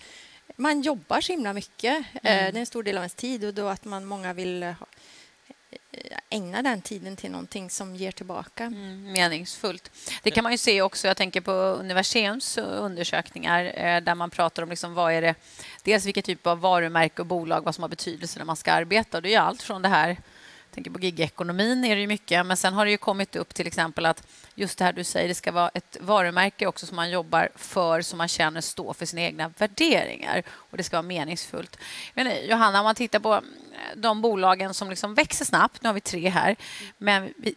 Man 0.57 0.83
jobbar 0.83 1.21
så 1.21 1.33
himla 1.33 1.53
mycket. 1.53 1.99
Eh, 2.15 2.21
det 2.23 2.29
är 2.31 2.57
en 2.57 2.67
stor 2.67 2.83
del 2.83 2.97
av 2.97 3.03
ens 3.03 3.15
tid 3.15 3.45
och 3.45 3.55
då 3.55 3.69
att 3.69 3.85
man 3.85 4.05
många 4.05 4.33
vill 4.33 4.63
eh, 4.63 4.73
ha- 4.73 4.87
eh, 5.93 6.17
ägna 6.31 6.63
den 6.63 6.83
tiden 6.83 7.17
till 7.17 7.31
någonting 7.31 7.71
som 7.71 7.97
ger 7.97 8.13
tillbaka. 8.13 8.65
Mm, 8.65 9.13
meningsfullt. 9.13 9.91
Det 10.23 10.31
kan 10.31 10.43
man 10.43 10.53
ju 10.53 10.59
se 10.59 10.83
också, 10.83 11.09
jag 11.09 11.17
tänker 11.17 11.41
på 11.41 11.53
undersökningar 12.81 13.65
eh, 13.75 14.01
där 14.01 14.15
man 14.15 14.31
pratar 14.31 14.63
om 14.63 14.69
liksom 14.71 14.95
vad 14.95 15.13
är 15.13 15.23
det, 15.23 15.35
dels 15.83 16.05
vilken 16.05 16.23
typ 16.23 16.47
av 16.47 16.61
varumärke 16.61 17.23
och 17.23 17.27
bolag, 17.27 17.65
vad 17.65 17.75
som 17.75 17.83
har 17.83 17.89
betydelse 17.89 18.39
när 18.39 18.47
man 18.47 18.57
ska 18.57 18.73
arbeta. 18.73 19.17
Och 19.19 19.23
det 19.23 19.35
är 19.35 19.41
allt 19.41 19.63
från 19.63 19.83
det 19.83 19.89
här, 19.89 20.17
tänker 20.70 20.90
på 20.90 21.00
gigekonomin 21.00 21.85
är 21.85 21.94
det 21.94 22.00
ju 22.00 22.06
mycket, 22.06 22.46
men 22.46 22.56
sen 22.56 22.74
har 22.74 22.85
det 22.85 22.90
ju 22.90 22.96
kommit 22.96 23.37
upp 23.37 23.54
till 23.54 23.66
exempel 23.66 24.06
att 24.06 24.26
just 24.54 24.78
det 24.78 24.85
här 24.85 24.92
du 24.92 25.04
säger, 25.04 25.28
det 25.28 25.35
ska 25.35 25.52
vara 25.52 25.68
ett 25.68 25.96
varumärke 26.00 26.66
också 26.66 26.87
som 26.87 26.96
man 26.96 27.11
jobbar 27.11 27.48
för, 27.56 28.02
som 28.02 28.18
man 28.18 28.28
känner 28.28 28.61
står 28.61 28.92
för 28.92 29.06
sina 29.06 29.22
egna 29.22 29.52
värderingar 29.59 30.42
och 30.48 30.76
det 30.76 30.83
ska 30.83 30.96
vara 30.96 31.02
meningsfullt. 31.02 31.76
Men, 32.14 32.46
Johanna, 32.46 32.80
om 32.80 32.85
man 32.85 32.94
tittar 32.94 33.18
på 33.18 33.35
eh, 33.35 33.40
de 33.96 34.20
bolagen 34.22 34.74
som 34.74 34.90
liksom 34.90 35.14
växer 35.14 35.44
snabbt, 35.44 35.83
nu 35.83 35.88
har 35.88 35.94
vi 35.94 36.00
tre 36.00 36.28
här, 36.28 36.56
men 36.98 37.35
vi, 37.37 37.54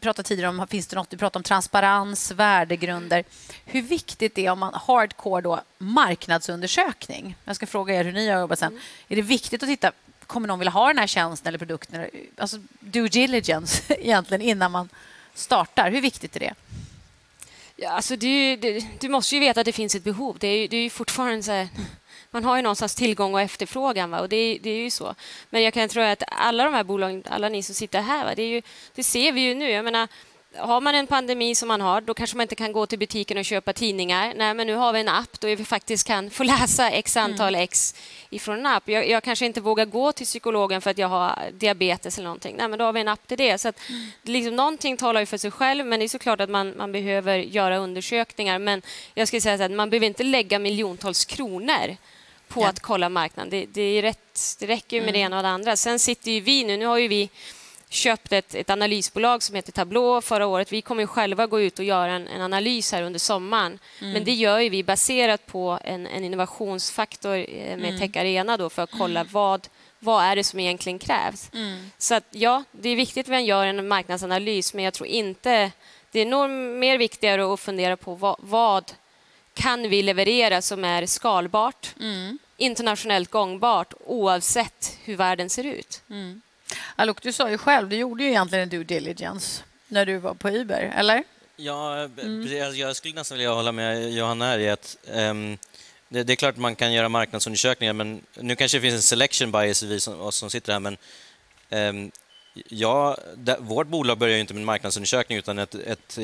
pratade 0.00 0.28
tidigare 0.28 0.48
om, 0.48 0.66
finns 0.68 0.86
det 0.86 0.96
något, 0.96 1.10
du 1.10 1.16
pratade 1.16 1.38
om 1.38 1.42
transparens, 1.42 2.30
värdegrunder. 2.30 3.24
Hur 3.64 3.82
viktigt 3.82 4.34
det 4.34 4.46
är 4.46 4.50
om 4.50 4.58
man 4.58 4.74
hardcore 4.74 5.42
då, 5.42 5.60
marknadsundersökning? 5.78 7.36
Jag 7.44 7.56
ska 7.56 7.66
fråga 7.66 7.94
er 7.94 8.04
hur 8.04 8.12
ni 8.12 8.28
har 8.28 8.40
jobbat 8.40 8.58
sen. 8.58 8.80
Är 9.08 9.16
det 9.16 9.22
viktigt 9.22 9.62
att 9.62 9.68
titta, 9.68 9.92
kommer 10.26 10.48
någon 10.48 10.58
vilja 10.58 10.70
ha 10.72 10.86
den 10.88 10.98
här 10.98 11.06
tjänsten 11.06 11.48
eller 11.48 11.58
produkten? 11.58 12.06
Alltså 12.38 12.58
due 12.80 13.08
diligence 13.08 13.82
egentligen 13.94 14.40
innan 14.42 14.70
man 14.72 14.88
startar. 15.34 15.90
Hur 15.90 16.00
viktigt 16.00 16.36
är 16.36 16.40
det? 16.40 16.54
Ja, 17.76 17.90
alltså 17.90 18.16
du, 18.16 18.56
du, 18.56 18.80
du 19.00 19.08
måste 19.08 19.34
ju 19.34 19.40
veta 19.40 19.60
att 19.60 19.64
det 19.64 19.72
finns 19.72 19.94
ett 19.94 20.04
behov. 20.04 20.36
Det 20.40 20.46
är 20.48 20.58
ju, 20.58 20.66
det 20.68 20.76
är 20.76 20.82
ju 20.82 20.90
fortfarande 20.90 21.42
så 21.42 21.52
här, 21.52 21.68
man 22.30 22.44
har 22.44 22.56
ju 22.56 22.62
någonstans 22.62 22.94
tillgång 22.94 23.34
och 23.34 23.40
efterfrågan. 23.40 24.10
Va? 24.10 24.20
Och 24.20 24.28
det, 24.28 24.36
är- 24.36 24.58
det 24.58 24.70
är 24.70 24.76
ju 24.76 24.90
så. 24.90 25.14
Men 25.50 25.62
jag 25.62 25.74
kan 25.74 25.88
tro 25.88 26.02
att 26.02 26.22
alla 26.28 26.64
de 26.64 26.74
här 26.74 26.84
bolagen, 26.84 27.22
alla 27.30 27.48
ni 27.48 27.62
som 27.62 27.74
sitter 27.74 28.00
här, 28.00 28.24
va? 28.24 28.34
Det, 28.34 28.42
är 28.42 28.48
ju, 28.48 28.62
det 28.94 29.02
ser 29.02 29.32
vi 29.32 29.40
ju 29.40 29.54
nu. 29.54 29.70
Jag 29.70 29.84
menar, 29.84 30.08
har 30.58 30.80
man 30.80 30.94
en 30.94 31.06
pandemi 31.06 31.54
som 31.54 31.68
man 31.68 31.80
har, 31.80 32.00
då 32.00 32.14
kanske 32.14 32.36
man 32.36 32.44
inte 32.44 32.54
kan 32.54 32.72
gå 32.72 32.86
till 32.86 32.98
butiken 32.98 33.38
och 33.38 33.44
köpa 33.44 33.72
tidningar. 33.72 34.32
Nej, 34.36 34.54
men 34.54 34.66
nu 34.66 34.74
har 34.74 34.92
vi 34.92 35.00
en 35.00 35.08
app 35.08 35.40
då 35.40 35.48
vi 35.48 35.64
faktiskt 35.64 36.06
kan 36.06 36.30
få 36.30 36.42
läsa 36.44 36.90
x 36.90 37.16
antal 37.16 37.54
x 37.54 37.94
ifrån 38.30 38.58
en 38.58 38.66
app. 38.66 38.88
Jag, 38.88 39.08
jag 39.08 39.22
kanske 39.22 39.46
inte 39.46 39.60
vågar 39.60 39.84
gå 39.84 40.12
till 40.12 40.26
psykologen 40.26 40.80
för 40.80 40.90
att 40.90 40.98
jag 40.98 41.08
har 41.08 41.38
diabetes 41.52 42.18
eller 42.18 42.24
någonting. 42.24 42.56
Nej, 42.58 42.68
men 42.68 42.78
då 42.78 42.84
har 42.84 42.92
vi 42.92 43.00
en 43.00 43.08
app 43.08 43.26
till 43.26 43.38
det. 43.38 43.58
Så 43.58 43.68
att, 43.68 43.80
liksom, 44.22 44.56
någonting 44.56 44.96
talar 44.96 45.20
ju 45.20 45.26
för 45.26 45.38
sig 45.38 45.50
själv, 45.50 45.86
men 45.86 46.00
det 46.00 46.06
är 46.06 46.08
såklart 46.08 46.40
att 46.40 46.50
man, 46.50 46.74
man 46.76 46.92
behöver 46.92 47.36
göra 47.38 47.76
undersökningar. 47.76 48.58
Men 48.58 48.82
jag 49.14 49.28
skulle 49.28 49.40
säga 49.40 49.64
att 49.64 49.70
man 49.70 49.90
behöver 49.90 50.06
inte 50.06 50.24
lägga 50.24 50.58
miljontals 50.58 51.24
kronor 51.24 51.96
på 52.48 52.60
Ja. 52.62 52.68
att 52.68 52.80
kolla 52.80 53.08
marknaden. 53.08 53.50
Det, 53.50 53.66
det, 53.66 53.82
är 53.82 54.02
rätt, 54.02 54.56
det 54.58 54.66
räcker 54.66 55.02
med 55.02 55.14
det 55.14 55.18
ena 55.18 55.36
och 55.36 55.42
det 55.42 55.48
andra. 55.48 55.76
Sen 55.76 55.98
sitter 55.98 56.30
ju 56.30 56.40
vi 56.40 56.64
nu, 56.64 56.76
nu 56.76 56.86
har 56.86 56.98
ju 56.98 57.08
vi 57.08 57.30
köpt 57.96 58.32
ett, 58.32 58.54
ett 58.54 58.70
analysbolag 58.70 59.42
som 59.42 59.54
heter 59.54 59.72
Tableau 59.72 60.20
förra 60.20 60.46
året. 60.46 60.72
Vi 60.72 60.82
kommer 60.82 61.06
själva 61.06 61.46
gå 61.46 61.60
ut 61.60 61.78
och 61.78 61.84
göra 61.84 62.12
en, 62.12 62.28
en 62.28 62.40
analys 62.40 62.92
här 62.92 63.02
under 63.02 63.18
sommaren. 63.18 63.78
Men 64.12 64.24
det 64.24 64.32
gör 64.32 64.70
vi 64.70 64.82
baserat 64.82 65.46
på 65.46 65.78
en, 65.84 66.06
en 66.06 66.24
innovationsfaktor 66.24 67.36
eh, 67.36 67.76
med 67.76 67.98
Tech 67.98 68.16
Arena 68.16 68.56
då 68.56 68.70
för 68.70 68.82
att 68.82 68.90
kolla 68.98 69.24
vad, 69.24 69.68
vad 69.98 70.24
är 70.24 70.36
det 70.36 70.44
som 70.44 70.60
egentligen 70.60 70.98
krävs. 70.98 71.50
Så 71.98 72.14
att, 72.14 72.24
ja, 72.30 72.64
det 72.72 72.88
är 72.88 72.96
viktigt 72.96 73.26
att 73.26 73.30
man 73.30 73.44
gör 73.44 73.66
en 73.66 73.88
marknadsanalys 73.88 74.74
men 74.74 74.84
jag 74.84 74.94
tror 74.94 75.06
inte... 75.08 75.70
Det 76.12 76.20
är 76.20 76.26
nog 76.26 76.50
mer 76.50 76.98
viktigare 76.98 77.52
att 77.54 77.60
fundera 77.60 77.96
på 77.96 78.14
vad, 78.14 78.36
vad 78.38 78.92
kan 79.54 79.88
vi 79.88 80.02
leverera 80.02 80.62
som 80.62 80.84
är 80.84 81.06
skalbart, 81.06 81.94
internationellt 82.56 83.30
gångbart 83.30 83.94
oavsett 84.06 84.98
hur 85.04 85.16
världen 85.16 85.50
ser 85.50 85.64
ut. 85.64 86.02
Alok, 86.96 87.22
du 87.22 87.32
sa 87.32 87.50
ju 87.50 87.58
själv, 87.58 87.88
du 87.88 87.96
gjorde 87.96 88.22
ju 88.24 88.28
egentligen 88.28 88.62
en 88.62 88.68
due 88.68 88.84
diligence 88.84 89.62
när 89.88 90.06
du 90.06 90.18
var 90.18 90.34
på 90.34 90.50
Uber, 90.50 90.92
eller? 90.96 91.24
Ja, 91.56 92.08
precis. 92.16 92.62
Alltså, 92.62 92.78
jag 92.78 92.96
skulle 92.96 93.14
nästan 93.14 93.38
vilja 93.38 93.52
hålla 93.52 93.72
med 93.72 94.12
Johanna 94.12 94.44
här 94.44 94.58
i 94.58 94.70
att 94.70 94.96
ehm, 95.12 95.58
det, 96.08 96.22
det 96.22 96.32
är 96.32 96.36
klart 96.36 96.56
man 96.56 96.74
kan 96.74 96.92
göra 96.92 97.08
marknadsundersökningar, 97.08 97.92
men 97.92 98.20
nu 98.34 98.56
kanske 98.56 98.78
det 98.78 98.82
finns 98.82 98.94
en 98.94 99.02
selection 99.02 99.52
bias 99.52 99.82
i 99.82 99.86
vi 99.86 100.00
som, 100.00 100.20
oss 100.20 100.36
som 100.36 100.50
sitter 100.50 100.72
här, 100.72 100.80
men 100.80 100.96
ehm, 101.70 102.10
ja, 102.68 103.16
det, 103.36 103.56
vårt 103.60 103.86
bolag 103.86 104.18
börjar 104.18 104.34
ju 104.34 104.40
inte 104.40 104.54
med 104.54 104.60
en 104.60 104.66
marknadsundersökning 104.66 105.38
utan 105.38 105.58
ett, 105.58 105.74
ett, 105.74 106.18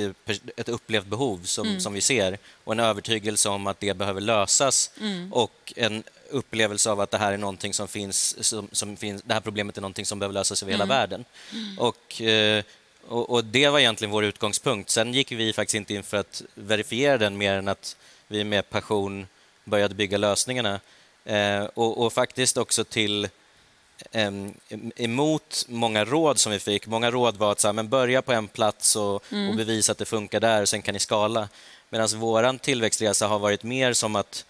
ett 0.57 0.69
upplevt 0.69 1.07
behov 1.07 1.41
som, 1.45 1.81
som 1.81 1.93
vi 1.93 2.01
ser 2.01 2.39
och 2.65 2.73
en 2.73 2.81
övertygelse 2.81 3.49
om 3.49 3.67
att 3.67 3.81
det 3.81 3.95
behöver 3.95 4.21
lösas 4.21 4.91
och 5.31 5.73
en 5.77 6.03
upplevelse 6.33 6.91
av 6.91 7.01
att 7.01 7.11
det 7.11 7.19
här 7.19 7.33
är 7.33 7.37
någonting 7.39 7.75
som 7.75 7.89
finns, 7.89 8.45
som, 8.45 8.69
som 8.73 8.97
finns 8.97 9.23
det 9.23 9.35
här 9.35 9.41
problemet 9.41 9.77
är 9.77 9.81
någonting 9.81 10.07
som 10.07 10.19
behöver 10.19 10.35
lösas 10.35 10.63
över 10.63 10.73
hela 10.73 10.87
världen. 10.87 11.25
Och, 11.79 12.23
eh, 12.23 12.65
och, 13.09 13.31
och 13.31 13.45
det 13.45 13.69
var 13.69 13.79
egentligen 13.79 14.11
vår 14.11 14.25
utgångspunkt. 14.25 14.91
Sen 14.91 15.15
gick 15.15 15.33
vi 15.33 15.53
faktiskt 15.53 15.75
inte 15.75 15.95
in 15.95 16.03
för 16.03 16.17
att 16.17 16.43
verifiera 16.55 17.19
den 17.19 17.37
mer 17.37 17.55
än 17.55 17.69
att 17.69 17.97
vi 18.29 18.45
med 18.45 18.71
passion 18.71 19.27
började 19.65 19.95
bygga 19.95 20.19
lösningarna. 20.19 20.81
Eh, 21.25 21.65
och, 21.65 22.05
och 22.05 22.13
faktiskt 22.13 22.57
också 22.57 22.85
till 22.85 23.29
em, 24.11 24.55
emot 24.97 25.65
många 25.69 26.05
råd 26.05 26.39
som 26.39 26.53
vi 26.53 26.59
fick. 26.59 26.87
Många 26.87 27.11
råd 27.11 27.37
var 27.37 27.53
att 27.53 27.61
så 27.61 27.69
här, 27.69 27.73
men 27.73 27.89
börja 27.89 28.23
på 28.23 28.33
en 28.33 28.49
plats 28.49 28.97
och, 28.97 29.15
och 29.15 29.57
bevisa 29.57 29.93
att 29.93 29.99
det 29.99 30.05
funkar 30.05 30.41
där 30.41 30.63
och 30.63 30.69
sen 30.69 30.83
kan 30.83 30.93
ni 30.93 31.01
skala. 31.01 31.49
Medan 31.91 32.09
vår 32.15 32.59
tillväxtresa 32.59 33.27
har 33.27 33.39
varit 33.39 33.63
mer 33.63 33.93
som 33.93 34.17
att 34.17 34.45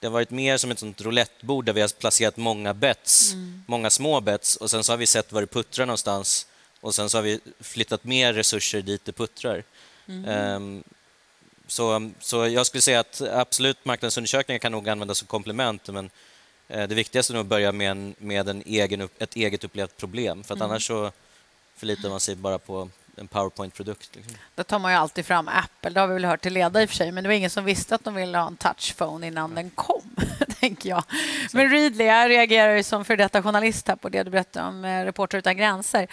det 0.00 0.06
har 0.06 0.12
varit 0.12 0.30
mer 0.30 0.56
som 0.56 0.70
ett 0.70 0.78
sånt 0.78 1.00
roulettebord 1.00 1.64
där 1.64 1.72
vi 1.72 1.80
har 1.80 1.88
placerat 1.88 2.36
många 2.36 2.74
bets, 2.74 3.34
många 3.66 3.90
små 3.90 4.20
bets 4.20 4.56
och 4.56 4.70
sen 4.70 4.84
så 4.84 4.92
har 4.92 4.96
vi 4.96 5.06
sett 5.06 5.32
var 5.32 5.40
det 5.40 5.46
puttrar 5.46 5.86
någonstans 5.86 6.46
och 6.80 6.94
sen 6.94 7.10
så 7.10 7.18
har 7.18 7.22
vi 7.22 7.40
flyttat 7.60 8.04
mer 8.04 8.32
resurser 8.32 8.82
dit 8.82 9.04
det 9.04 9.12
puttrar. 9.12 9.64
Ehm, 10.26 10.82
så, 11.66 12.10
så 12.20 12.46
jag 12.48 12.66
skulle 12.66 12.82
säga 12.82 13.00
att 13.00 13.20
absolut 13.20 13.84
marknadsundersökningar 13.84 14.58
kan 14.58 14.72
nog 14.72 14.88
användas 14.88 15.18
som 15.18 15.26
komplement 15.26 15.88
men 15.88 16.10
eh, 16.68 16.88
det 16.88 16.94
viktigaste 16.94 17.32
är 17.32 17.34
nog 17.34 17.40
att 17.40 17.46
börja 17.46 17.72
med, 17.72 17.90
en, 17.90 18.14
med 18.18 18.48
en 18.48 18.62
egen, 18.66 19.08
ett 19.18 19.36
eget 19.36 19.64
upplevt 19.64 19.96
problem 19.96 20.44
för 20.44 20.54
Mm. 20.54 20.70
annars 20.70 20.86
så 20.86 21.12
förlitar 21.76 22.08
man 22.08 22.20
sig 22.20 22.34
bara 22.34 22.58
på 22.58 22.90
en 23.18 23.28
powerpoint-produkt. 23.28 24.16
Liksom. 24.16 24.34
Då 24.54 24.64
tar 24.64 24.78
man 24.78 24.92
ju 24.92 24.98
alltid 24.98 25.26
fram 25.26 25.48
Apple. 25.48 25.90
Det 25.90 26.00
har 26.00 26.06
vi 26.06 26.14
väl 26.14 26.24
hört 26.24 26.40
till 26.40 26.52
leda 26.52 26.82
i 26.82 26.84
och 26.84 26.88
för 26.88 26.96
sig. 26.96 27.12
Men 27.12 27.24
det 27.24 27.28
var 27.28 27.34
ingen 27.34 27.50
som 27.50 27.64
visste 27.64 27.94
att 27.94 28.04
de 28.04 28.14
ville 28.14 28.38
ha 28.38 28.46
en 28.46 28.56
touchphone 28.56 29.26
innan 29.26 29.54
den 29.54 29.70
kom, 29.70 30.16
tänker 30.60 30.88
jag. 30.88 31.04
Men 31.52 31.70
Readly, 31.70 32.04
jag 32.04 32.30
reagerar 32.30 32.76
ju 32.76 32.82
som 32.82 33.04
för 33.04 33.16
detta 33.16 33.42
journalist 33.42 33.88
här 33.88 33.96
på 33.96 34.08
det 34.08 34.22
du 34.22 34.30
berättade 34.30 34.68
om 34.68 34.84
eh, 34.84 35.04
Reporter 35.04 35.38
utan 35.38 35.56
gränser. 35.56 36.08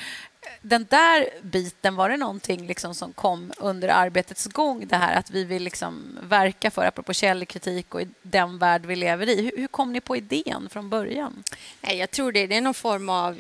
Den 0.62 0.86
där 0.89 1.30
biten, 1.42 1.96
var 1.96 2.10
det 2.10 2.18
någonting 2.18 2.68
liksom 2.68 2.96
som 2.96 3.13
kom 3.13 3.54
under 3.58 3.89
arbetets 3.89 4.46
gång? 4.46 4.88
Det 4.88 4.96
här 4.96 5.16
att 5.16 5.32
vi 5.32 5.44
vill 5.44 5.63
liksom 5.63 6.20
verka 6.22 6.72
för, 6.72 6.86
apropå 6.86 7.13
källkritik 7.13 7.96
och 7.96 8.02
i 8.02 8.08
den 8.22 8.58
värld 8.58 8.86
vi 8.86 8.96
lever 8.96 9.30
i. 9.30 9.42
Hur, 9.42 9.52
hur 9.58 9.68
kom 9.68 9.94
ni 9.94 10.02
på 10.02 10.18
idén 10.18 10.70
från 10.72 10.89
början? 10.89 11.44
Nej, 11.82 11.98
jag 11.98 12.12
tror 12.12 12.32
det, 12.32 12.48
det 12.48 12.58
är 12.58 12.62
någon 12.62 12.74
form 12.74 13.10
av... 13.10 13.39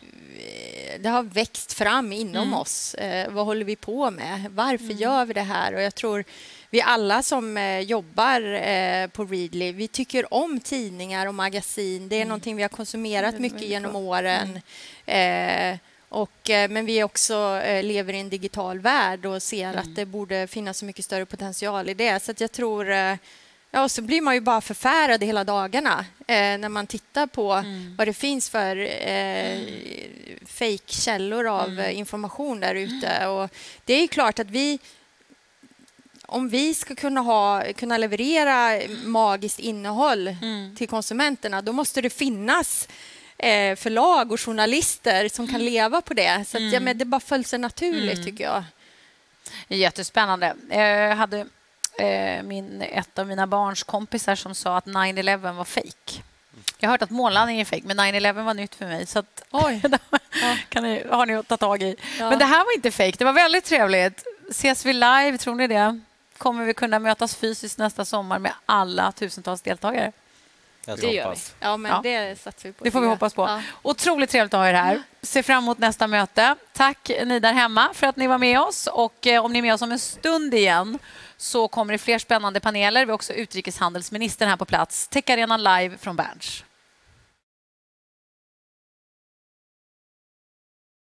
Det 0.99 1.09
har 1.09 1.23
växt 1.23 1.73
fram 1.73 2.11
inom 2.11 2.53
oss. 2.53 2.93
Eh, 2.93 3.31
vad 3.31 3.45
håller 3.45 3.65
vi 3.65 3.75
på 3.75 4.11
med? 4.11 4.51
Varför 4.51 4.93
gör 4.93 5.25
vi 5.25 5.33
det 5.33 5.41
här? 5.41 5.73
Och 5.73 5.81
jag 5.81 5.95
tror 5.95 6.23
vi 6.69 6.81
alla 6.81 7.23
som 7.23 7.57
eh, 7.57 7.79
jobbar 7.79 8.41
eh, 8.41 9.07
på 9.07 9.25
Readly, 9.25 9.71
vi 9.71 9.87
tycker 9.87 10.33
om 10.33 10.59
tidningar 10.59 11.27
och 11.27 11.35
magasin. 11.35 12.09
Det 12.09 12.21
är 12.21 12.25
någonting 12.25 12.55
vi 12.55 12.61
har 12.61 12.69
konsumerat 12.69 13.39
mycket 13.39 13.61
genom 13.61 13.95
åren. 13.95 14.59
Eh, 15.05 15.77
och, 16.09 16.49
eh, 16.49 16.69
men 16.69 16.85
vi 16.85 17.03
också 17.03 17.61
eh, 17.63 17.83
lever 17.83 18.13
i 18.13 18.19
en 18.19 18.29
digital 18.29 18.79
värld 18.79 19.25
och 19.25 19.43
ser 19.43 19.73
att 19.73 19.95
det 19.95 20.05
borde 20.05 20.47
finnas 20.47 20.77
så 20.77 20.85
mycket 20.85 21.05
större 21.05 21.25
potential 21.25 21.89
i 21.89 21.93
det. 21.93 22.23
Så 22.23 22.33
jag 22.37 22.51
tror... 22.51 23.17
Eh, 23.73 23.79
Ja, 23.79 23.83
och 23.83 23.91
så 23.91 24.01
blir 24.01 24.21
man 24.21 24.33
ju 24.33 24.41
bara 24.41 24.61
förfärad 24.61 25.23
hela 25.23 25.43
dagarna 25.43 26.05
eh, 26.27 26.57
när 26.57 26.69
man 26.69 26.87
tittar 26.87 27.27
på 27.27 27.63
vad 27.97 28.07
det 28.07 28.13
finns 28.13 28.49
för 28.49 28.75
eh, 29.07 29.59
fejkkällor 30.45 31.47
av 31.47 31.79
eh, 31.79 31.97
information 31.97 32.59
där 32.59 32.75
ute. 32.75 33.27
Och 33.27 33.49
det 33.85 33.93
är 33.93 34.01
ju 34.01 34.07
klart 34.07 34.39
att 34.39 34.49
vi 34.49 34.79
om 36.25 36.49
vi 36.49 36.73
ska 36.73 36.95
kunna, 36.95 37.21
ha, 37.21 37.63
kunna 37.75 37.97
leverera 37.97 38.81
magiskt 39.03 39.59
innehåll 39.59 40.35
till 40.77 40.87
konsumenterna 40.89 41.61
då 41.61 41.71
måste 41.73 42.01
det 42.01 42.09
finnas 42.09 42.87
eh, 43.37 43.75
förlag 43.75 44.31
och 44.31 44.39
journalister 44.41 45.29
som 45.29 45.47
kan 45.47 45.65
leva 45.65 46.01
på 46.01 46.13
det. 46.13 46.45
Så 46.47 46.57
att, 46.57 46.63
ja, 46.73 46.79
men 46.79 46.97
det 46.97 47.05
bara 47.05 47.19
föll 47.21 47.45
sig 47.45 47.59
naturligt, 47.59 48.25
tycker 48.25 48.43
jag. 48.43 48.63
Jättespännande. 49.67 50.55
Jag 50.69 51.15
hade 51.15 51.45
eh, 51.97 52.43
min, 52.43 52.81
ett 52.81 53.19
av 53.19 53.27
mina 53.27 53.47
barns 53.47 53.83
kompisar 53.83 54.35
som 54.35 54.55
sa 54.55 54.77
att 54.77 54.85
9-11 54.85 55.53
var 55.53 55.63
fake. 55.65 56.21
Jag 56.79 56.87
har 56.89 56.93
hört 56.93 57.01
att 57.01 57.09
månlandningen 57.09 57.61
är 57.61 57.65
fake, 57.65 57.81
men 57.85 57.99
9-11 57.99 58.43
var 58.43 58.53
nytt 58.53 58.75
för 58.75 58.85
mig. 58.85 59.05
Så 59.05 59.19
att, 59.19 59.43
Oj. 59.51 59.81
kan 60.69 60.83
ni, 60.83 61.03
har 61.09 61.25
ni 61.25 61.35
att 61.35 61.47
ta 61.47 61.57
tag 61.57 61.83
i. 61.83 61.95
Ja. 62.19 62.29
Men 62.29 62.39
det 62.39 62.45
här 62.45 62.65
var 62.65 62.75
inte 62.75 62.91
fake. 62.91 63.15
Det 63.17 63.25
var 63.25 63.33
väldigt 63.33 63.65
trevligt. 63.65 64.23
Ses 64.49 64.85
vi 64.85 64.93
live? 64.93 65.37
Tror 65.37 65.55
ni 65.55 65.67
det? 65.67 65.99
Kommer 66.37 66.65
vi 66.65 66.73
kunna 66.73 66.99
mötas 66.99 67.35
fysiskt 67.35 67.77
nästa 67.77 68.05
sommar 68.05 68.39
med 68.39 68.51
alla 68.65 69.11
tusentals 69.11 69.61
deltagare? 69.61 70.11
Jag 70.85 70.99
Det 70.99 71.07
gör 71.07 71.23
hoppas. 71.23 71.55
Ja, 71.59 71.77
men 71.77 71.91
Ja. 71.91 71.99
det 72.03 72.39
satsar 72.39 72.69
vi 72.69 72.73
på. 72.73 72.83
Det 72.83 72.91
får 72.91 73.01
vi 73.01 73.07
hoppas 73.07 73.33
på. 73.33 73.41
Ja. 73.41 73.61
Otroligt 73.81 74.29
trevligt 74.29 74.53
att 74.53 74.59
ha 74.59 74.67
er 74.69 74.73
här. 74.73 75.01
Ser 75.21 75.41
fram 75.43 75.63
emot 75.63 75.77
nästa 75.77 76.07
möte. 76.07 76.55
Tack 76.73 77.11
ni 77.25 77.39
där 77.39 77.53
hemma 77.53 77.89
för 77.93 78.07
att 78.07 78.15
ni 78.15 78.27
var 78.27 78.37
med 78.37 78.59
oss. 78.59 78.87
Och 78.87 79.27
eh, 79.27 79.45
om 79.45 79.53
ni 79.53 79.59
är 79.59 79.63
med 79.63 79.73
oss 79.73 79.81
om 79.81 79.91
en 79.91 79.99
stund 79.99 80.53
igen 80.53 80.99
så 81.43 81.67
kommer 81.67 81.93
det 81.93 81.97
fler 81.97 82.19
spännande 82.19 82.59
paneler. 82.59 83.05
Vi 83.05 83.11
har 83.11 83.15
också 83.15 83.33
utrikeshandelsministern 83.33 84.49
här 84.49 84.57
på 84.57 84.65
plats. 84.65 85.07
Tech 85.07 85.23
Arena 85.29 85.57
live 85.57 85.97
från 85.97 86.15
Berns. 86.15 86.63